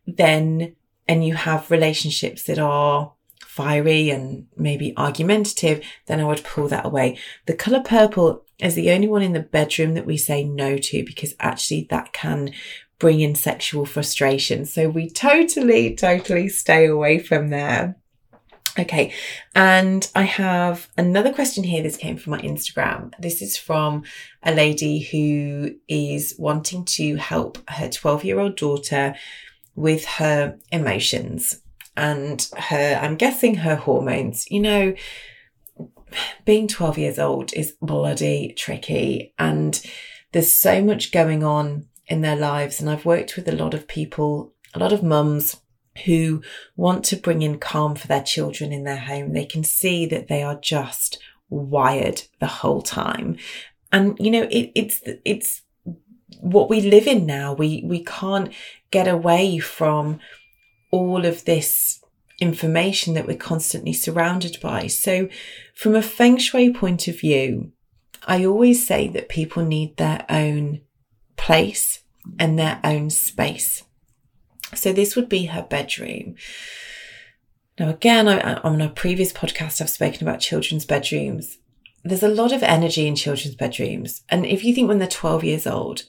then, 0.07 0.77
and 1.09 1.25
you 1.25 1.35
have 1.35 1.70
relationships 1.70 2.42
that 2.44 2.59
are 2.59 3.12
fiery 3.40 4.11
and 4.11 4.46
maybe 4.57 4.92
argumentative, 4.96 5.83
then 6.07 6.20
I 6.20 6.25
would 6.25 6.44
pull 6.44 6.68
that 6.68 6.87
away. 6.87 7.18
The 7.46 7.55
color 7.55 7.81
purple 7.81 8.44
is 8.62 8.75
the 8.75 8.90
only 8.90 9.09
one 9.09 9.22
in 9.22 9.33
the 9.33 9.40
bedroom 9.40 9.94
that 9.94 10.07
we 10.07 10.16
say 10.16 10.44
no 10.44 10.77
to 10.77 11.05
because 11.05 11.35
actually 11.40 11.87
that 11.90 12.12
can 12.12 12.53
bring 12.98 13.20
in 13.20 13.35
sexual 13.35 13.85
frustration. 13.85 14.64
So 14.64 14.88
we 14.88 15.11
totally, 15.11 15.96
totally 15.96 16.48
stay 16.48 16.87
away 16.87 17.18
from 17.18 17.48
there. 17.48 17.96
Okay. 18.79 19.12
And 19.55 20.09
I 20.14 20.22
have 20.22 20.88
another 20.96 21.33
question 21.33 21.64
here. 21.64 21.83
This 21.83 21.96
came 21.96 22.16
from 22.16 22.31
my 22.31 22.40
Instagram. 22.40 23.12
This 23.18 23.42
is 23.42 23.57
from 23.57 24.05
a 24.42 24.55
lady 24.55 25.01
who 25.01 25.75
is 25.88 26.35
wanting 26.38 26.85
to 26.85 27.16
help 27.16 27.59
her 27.68 27.88
12 27.88 28.25
year 28.25 28.38
old 28.38 28.57
daughter 28.57 29.14
with 29.75 30.05
her 30.05 30.59
emotions 30.70 31.61
and 31.96 32.48
her, 32.57 32.98
I'm 33.03 33.16
guessing 33.16 33.57
her 33.57 33.77
hormones. 33.77 34.51
You 34.51 34.61
know, 34.61 34.94
being 36.44 36.68
12 36.68 36.98
years 36.98 37.18
old 37.18 37.53
is 37.55 37.77
bloody 37.81 38.55
tricky 38.57 39.35
and 39.38 39.83
there's 40.33 40.53
so 40.53 40.83
much 40.83 41.12
going 41.12 41.44
on 41.44 41.87
in 42.07 42.20
their 42.20 42.37
lives. 42.37 42.81
And 42.81 42.90
I've 42.90 43.05
worked 43.05 43.37
with 43.37 43.48
a 43.48 43.57
lot 43.57 43.75
of 43.75 43.88
people, 43.88 44.53
a 44.75 44.79
lot 44.79 44.92
of 44.92 45.03
mums 45.03 45.61
who 46.05 46.42
want 46.77 47.05
to 47.05 47.16
bring 47.16 47.42
in 47.42 47.59
calm 47.59 47.94
for 47.94 48.07
their 48.07 48.22
children 48.22 48.72
in 48.72 48.85
their 48.85 48.96
home. 48.96 49.33
They 49.33 49.44
can 49.44 49.62
see 49.62 50.07
that 50.07 50.29
they 50.29 50.42
are 50.42 50.59
just 50.59 51.18
wired 51.51 52.22
the 52.40 52.46
whole 52.46 52.83
time. 52.83 53.37
And, 53.92 54.16
you 54.18 54.31
know, 54.31 54.44
it, 54.51 54.72
it's, 54.75 55.03
it's 55.25 55.62
what 56.40 56.70
we 56.70 56.81
live 56.81 57.07
in 57.07 57.27
now. 57.27 57.53
We, 57.53 57.83
we 57.87 58.03
can't 58.03 58.53
get 58.90 59.07
away 59.07 59.59
from 59.59 60.18
all 60.90 61.27
of 61.27 61.44
this 61.44 62.03
information 62.42 63.14
that 63.14 63.26
we're 63.26 63.37
constantly 63.37 63.92
surrounded 63.92 64.59
by. 64.61 64.88
So 64.88 65.28
from 65.74 65.94
a 65.94 66.02
feng 66.02 66.38
shui 66.38 66.72
point 66.72 67.07
of 67.07 67.18
view, 67.18 67.72
I 68.26 68.44
always 68.44 68.85
say 68.87 69.09
that 69.09 69.28
people 69.28 69.64
need 69.64 69.96
their 69.96 70.26
own 70.28 70.83
place 71.37 72.00
and 72.38 72.59
their 72.59 72.81
own 72.83 73.11
space. 73.11 73.85
So 74.74 74.92
this 74.92 75.14
would 75.14 75.28
be 75.28 75.46
her 75.46 75.62
bedroom. 75.62 76.35
Now, 77.78 77.90
again, 77.90 78.28
I, 78.28 78.55
on 78.55 78.81
a 78.81 78.90
previous 78.90 79.33
podcast, 79.33 79.81
I've 79.81 79.88
spoken 79.90 80.26
about 80.26 80.40
children's 80.40 80.85
bedrooms. 80.85 81.59
There's 82.05 82.22
a 82.22 82.28
lot 82.28 82.52
of 82.52 82.62
energy 82.62 83.07
in 83.07 83.14
children's 83.14 83.55
bedrooms. 83.55 84.22
And 84.28 84.44
if 84.44 84.64
you 84.64 84.74
think 84.74 84.88
when 84.88 84.98
they're 84.98 85.09
12 85.09 85.44
years 85.44 85.66
old, 85.66 86.05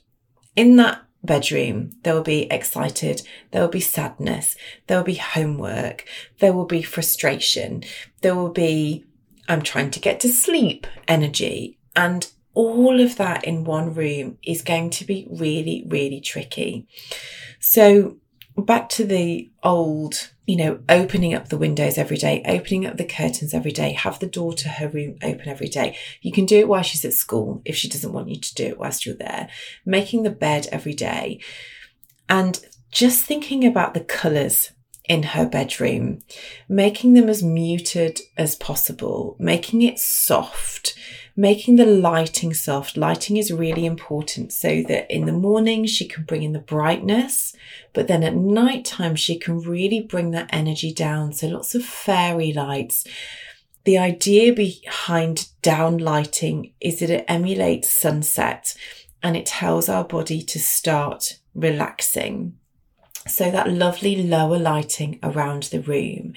in 0.55 0.77
that 0.77 1.03
bedroom, 1.23 1.91
there 2.03 2.13
will 2.13 2.23
be 2.23 2.43
excited, 2.51 3.21
there 3.51 3.61
will 3.61 3.69
be 3.69 3.79
sadness, 3.79 4.55
there 4.87 4.97
will 4.97 5.05
be 5.05 5.15
homework, 5.15 6.05
there 6.39 6.53
will 6.53 6.65
be 6.65 6.83
frustration, 6.83 7.83
there 8.21 8.35
will 8.35 8.51
be, 8.51 9.05
I'm 9.47 9.61
trying 9.61 9.91
to 9.91 9.99
get 9.99 10.19
to 10.21 10.29
sleep 10.29 10.85
energy. 11.07 11.77
And 11.95 12.29
all 12.53 12.99
of 12.99 13.15
that 13.17 13.45
in 13.45 13.63
one 13.63 13.93
room 13.93 14.37
is 14.43 14.61
going 14.61 14.89
to 14.91 15.05
be 15.05 15.27
really, 15.29 15.85
really 15.87 16.21
tricky. 16.21 16.87
So 17.59 18.17
back 18.57 18.89
to 18.89 19.05
the 19.05 19.51
old, 19.63 20.32
you 20.45 20.57
know, 20.57 20.79
opening 20.89 21.33
up 21.33 21.49
the 21.49 21.57
windows 21.57 21.97
every 21.97 22.17
day, 22.17 22.43
opening 22.45 22.85
up 22.85 22.97
the 22.97 23.05
curtains 23.05 23.53
every 23.53 23.71
day, 23.71 23.93
have 23.93 24.19
the 24.19 24.27
door 24.27 24.53
to 24.53 24.67
her 24.67 24.89
room 24.89 25.17
open 25.23 25.47
every 25.47 25.69
day. 25.69 25.97
You 26.21 26.31
can 26.31 26.45
do 26.45 26.59
it 26.59 26.67
while 26.67 26.83
she's 26.83 27.05
at 27.05 27.13
school 27.13 27.61
if 27.63 27.75
she 27.75 27.87
doesn't 27.87 28.11
want 28.11 28.29
you 28.29 28.39
to 28.39 28.55
do 28.55 28.65
it 28.65 28.77
whilst 28.77 29.05
you're 29.05 29.15
there, 29.15 29.49
making 29.85 30.23
the 30.23 30.29
bed 30.29 30.67
every 30.71 30.93
day 30.93 31.39
and 32.27 32.59
just 32.91 33.25
thinking 33.25 33.65
about 33.65 33.93
the 33.93 33.99
colours 34.01 34.71
in 35.05 35.23
her 35.23 35.45
bedroom, 35.45 36.19
making 36.69 37.13
them 37.13 37.27
as 37.27 37.43
muted 37.43 38.21
as 38.37 38.55
possible, 38.55 39.35
making 39.39 39.81
it 39.81 39.99
soft, 39.99 40.97
making 41.35 41.77
the 41.77 41.85
lighting 41.85 42.53
soft. 42.53 42.95
Lighting 42.95 43.37
is 43.37 43.51
really 43.51 43.85
important 43.85 44.53
so 44.53 44.83
that 44.87 45.09
in 45.13 45.25
the 45.25 45.31
morning 45.31 45.85
she 45.85 46.07
can 46.07 46.23
bring 46.23 46.43
in 46.43 46.53
the 46.53 46.59
brightness, 46.59 47.55
but 47.93 48.07
then 48.07 48.23
at 48.23 48.35
night 48.35 48.85
time 48.85 49.15
she 49.15 49.37
can 49.37 49.59
really 49.59 49.99
bring 49.99 50.31
that 50.31 50.49
energy 50.51 50.93
down. 50.93 51.33
So 51.33 51.47
lots 51.47 51.73
of 51.73 51.83
fairy 51.83 52.53
lights. 52.53 53.05
The 53.85 53.97
idea 53.97 54.53
behind 54.53 55.49
down 55.61 55.97
lighting 55.97 56.73
is 56.79 56.99
that 56.99 57.09
it 57.09 57.25
emulates 57.27 57.89
sunset 57.89 58.75
and 59.21 59.35
it 59.35 59.45
tells 59.45 59.89
our 59.89 60.03
body 60.03 60.41
to 60.41 60.59
start 60.59 61.39
relaxing. 61.55 62.57
So 63.27 63.49
that 63.51 63.71
lovely 63.71 64.21
lower 64.21 64.59
lighting 64.59 65.19
around 65.23 65.63
the 65.63 65.79
room. 65.79 66.33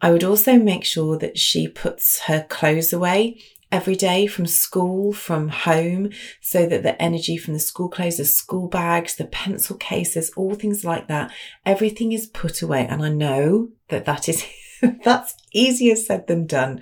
I 0.00 0.10
would 0.10 0.24
also 0.24 0.56
make 0.56 0.84
sure 0.84 1.18
that 1.18 1.38
she 1.38 1.68
puts 1.68 2.20
her 2.20 2.46
clothes 2.48 2.92
away 2.92 3.40
every 3.72 3.94
day 3.94 4.26
from 4.26 4.46
school, 4.46 5.12
from 5.12 5.48
home, 5.48 6.10
so 6.40 6.66
that 6.66 6.82
the 6.82 7.00
energy 7.00 7.36
from 7.36 7.54
the 7.54 7.60
school 7.60 7.88
clothes, 7.88 8.16
the 8.16 8.24
school 8.24 8.68
bags, 8.68 9.16
the 9.16 9.26
pencil 9.26 9.76
cases, 9.76 10.30
all 10.36 10.54
things 10.54 10.84
like 10.84 11.08
that, 11.08 11.32
everything 11.64 12.12
is 12.12 12.26
put 12.26 12.62
away. 12.62 12.86
And 12.86 13.02
I 13.02 13.08
know 13.10 13.68
that 13.88 14.04
that 14.06 14.28
is, 14.28 14.44
that's 15.04 15.34
easier 15.52 15.96
said 15.96 16.26
than 16.26 16.46
done. 16.46 16.80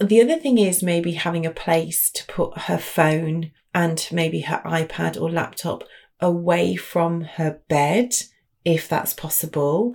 The 0.00 0.20
other 0.20 0.38
thing 0.38 0.58
is 0.58 0.82
maybe 0.82 1.12
having 1.12 1.46
a 1.46 1.50
place 1.50 2.10
to 2.12 2.26
put 2.26 2.58
her 2.58 2.78
phone 2.78 3.52
and 3.72 4.06
maybe 4.10 4.40
her 4.40 4.60
iPad 4.64 5.20
or 5.20 5.30
laptop 5.30 5.84
away 6.20 6.74
from 6.74 7.22
her 7.22 7.60
bed 7.68 8.14
if 8.64 8.88
that's 8.88 9.12
possible. 9.12 9.94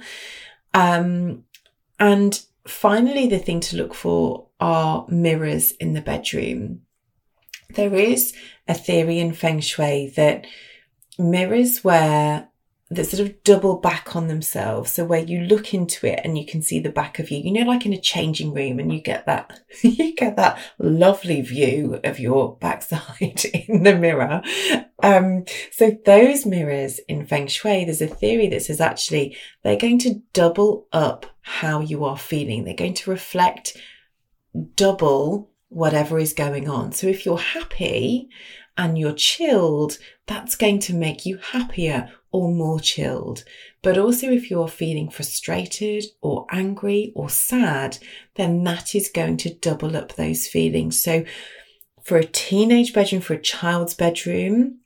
Um, 0.74 1.44
and 2.00 2.42
finally, 2.69 3.27
the 3.27 3.39
thing 3.39 3.60
to 3.62 3.77
look 3.77 3.93
for 3.93 4.47
are 4.60 5.05
mirrors 5.10 5.71
in 5.73 5.93
the 5.93 6.01
bedroom. 6.01 6.82
There 7.75 7.93
is 7.95 8.34
a 8.67 8.73
theory 8.73 9.19
in 9.19 9.34
feng 9.34 9.60
shui 9.60 10.12
that 10.15 10.45
mirrors 11.17 11.84
where 11.84 12.49
that 12.91 13.06
sort 13.06 13.28
of 13.28 13.43
double 13.43 13.78
back 13.78 14.15
on 14.15 14.28
themselves. 14.28 14.91
So 14.91 15.06
where 15.06 15.23
you 15.23 15.41
look 15.41 15.73
into 15.75 16.08
it 16.08 16.21
and 16.23 16.38
you 16.38 16.45
can 16.45 16.63
see 16.63 16.80
the 16.80 16.89
back 16.89 17.19
of 17.19 17.30
you, 17.30 17.38
you 17.38 17.52
know, 17.52 17.69
like 17.69 17.86
in 17.86 17.93
a 17.93 18.02
changing 18.02 18.52
room 18.52 18.80
and 18.80 18.91
you 18.91 18.99
get 18.99 19.28
that, 19.28 19.60
you 19.84 20.15
get 20.15 20.36
that 20.38 20.60
lovely 20.80 21.41
view 21.41 21.99
of 22.04 22.19
your 22.19 22.58
backside 22.58 23.45
in 23.67 23.84
the 23.84 23.95
mirror. 23.95 24.41
Um, 25.04 25.45
so 25.71 25.97
those 26.06 26.47
mirrors 26.47 26.99
in 27.08 27.28
Feng 27.28 27.47
Shui, 27.47 27.86
there's 27.86 28.02
a 28.02 28.08
theory 28.08 28.47
that 28.49 28.63
says 28.63 28.82
actually 28.82 29.38
they're 29.63 29.75
going 29.78 29.99
to 29.99 30.21
double 30.34 30.88
up 30.91 31.28
how 31.41 31.82
you 31.82 32.06
are 32.06 32.17
feeling. 32.17 32.63
They're 32.63 32.73
going 32.73 32.95
to 32.95 33.12
reflect 33.12 33.78
double 34.75 35.52
whatever 35.67 36.17
is 36.17 36.34
going 36.34 36.67
on. 36.67 36.91
So 36.91 37.06
if 37.06 37.23
you're 37.23 37.38
happy 37.38 38.30
and 38.75 38.97
you're 38.97 39.13
chilled, 39.13 39.99
that's 40.25 40.56
going 40.56 40.80
to 40.80 40.95
make 40.95 41.25
you 41.25 41.38
happier 41.38 42.12
or 42.32 42.52
more 42.52 42.80
chilled. 42.80 43.44
But 43.82 43.98
also, 43.98 44.30
if 44.30 44.50
you're 44.50 44.68
feeling 44.68 45.10
frustrated 45.10 46.06
or 46.22 46.46
angry 46.52 47.12
or 47.15 47.30
sad, 47.30 47.98
then 48.36 48.63
that 48.65 48.94
is 48.94 49.10
going 49.13 49.38
to 49.38 49.54
double 49.54 49.96
up 49.96 50.13
those 50.13 50.48
feelings. 50.48 51.02
So, 51.02 51.24
for 52.04 52.18
a 52.18 52.24
teenage 52.24 52.94
bedroom, 52.94 53.22
for 53.22 53.34
a 53.34 53.42
child's 53.42 53.94
bedroom, 53.94 54.80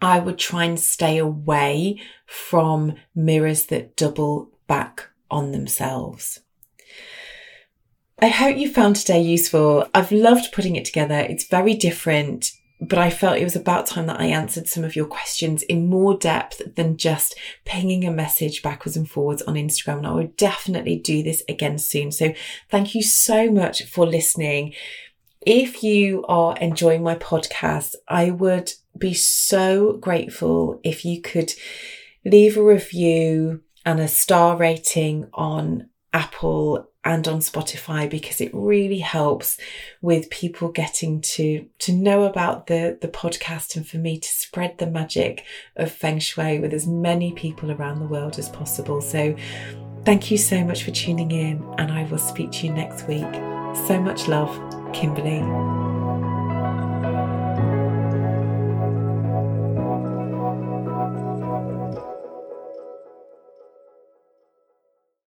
I 0.00 0.18
would 0.18 0.38
try 0.38 0.64
and 0.64 0.80
stay 0.80 1.18
away 1.18 2.00
from 2.26 2.94
mirrors 3.14 3.66
that 3.66 3.96
double 3.96 4.50
back 4.66 5.08
on 5.30 5.52
themselves. 5.52 6.40
I 8.22 8.28
hope 8.28 8.58
you 8.58 8.70
found 8.70 8.96
today 8.96 9.22
useful. 9.22 9.88
I've 9.94 10.12
loved 10.12 10.52
putting 10.52 10.76
it 10.76 10.84
together. 10.84 11.18
It's 11.18 11.44
very 11.44 11.74
different 11.74 12.52
but 12.80 12.98
I 12.98 13.10
felt 13.10 13.36
it 13.36 13.44
was 13.44 13.56
about 13.56 13.86
time 13.86 14.06
that 14.06 14.20
I 14.20 14.26
answered 14.26 14.66
some 14.66 14.84
of 14.84 14.96
your 14.96 15.04
questions 15.04 15.62
in 15.64 15.88
more 15.88 16.16
depth 16.16 16.62
than 16.76 16.96
just 16.96 17.36
pinging 17.66 18.06
a 18.06 18.10
message 18.10 18.62
backwards 18.62 18.96
and 18.96 19.08
forwards 19.08 19.42
on 19.42 19.54
Instagram. 19.54 19.98
And 19.98 20.06
I 20.06 20.12
will 20.12 20.32
definitely 20.36 20.96
do 20.96 21.22
this 21.22 21.42
again 21.48 21.78
soon. 21.78 22.10
So 22.10 22.32
thank 22.70 22.94
you 22.94 23.02
so 23.02 23.50
much 23.50 23.84
for 23.84 24.06
listening. 24.06 24.72
If 25.42 25.82
you 25.82 26.24
are 26.26 26.56
enjoying 26.56 27.02
my 27.02 27.16
podcast, 27.16 27.96
I 28.08 28.30
would 28.30 28.72
be 28.96 29.12
so 29.12 29.94
grateful 29.94 30.80
if 30.82 31.04
you 31.04 31.20
could 31.20 31.52
leave 32.24 32.56
a 32.56 32.62
review 32.62 33.62
and 33.84 34.00
a 34.00 34.08
star 34.08 34.56
rating 34.56 35.28
on 35.34 35.88
Apple 36.12 36.89
and 37.04 37.26
on 37.26 37.38
Spotify 37.40 38.08
because 38.08 38.40
it 38.40 38.50
really 38.52 38.98
helps 38.98 39.56
with 40.02 40.30
people 40.30 40.68
getting 40.68 41.20
to 41.22 41.66
to 41.78 41.92
know 41.92 42.24
about 42.24 42.66
the 42.66 42.98
the 43.00 43.08
podcast 43.08 43.76
and 43.76 43.86
for 43.86 43.96
me 43.96 44.18
to 44.18 44.28
spread 44.28 44.76
the 44.78 44.86
magic 44.86 45.44
of 45.76 45.90
feng 45.90 46.18
shui 46.18 46.58
with 46.58 46.74
as 46.74 46.86
many 46.86 47.32
people 47.32 47.70
around 47.70 48.00
the 48.00 48.06
world 48.06 48.38
as 48.38 48.48
possible. 48.50 49.00
So 49.00 49.34
thank 50.04 50.30
you 50.30 50.38
so 50.38 50.62
much 50.62 50.84
for 50.84 50.90
tuning 50.90 51.30
in 51.30 51.64
and 51.78 51.90
I 51.90 52.04
will 52.04 52.18
speak 52.18 52.52
to 52.52 52.66
you 52.66 52.72
next 52.72 53.08
week. 53.08 53.34
So 53.86 54.00
much 54.00 54.28
love, 54.28 54.50
Kimberly. 54.92 55.99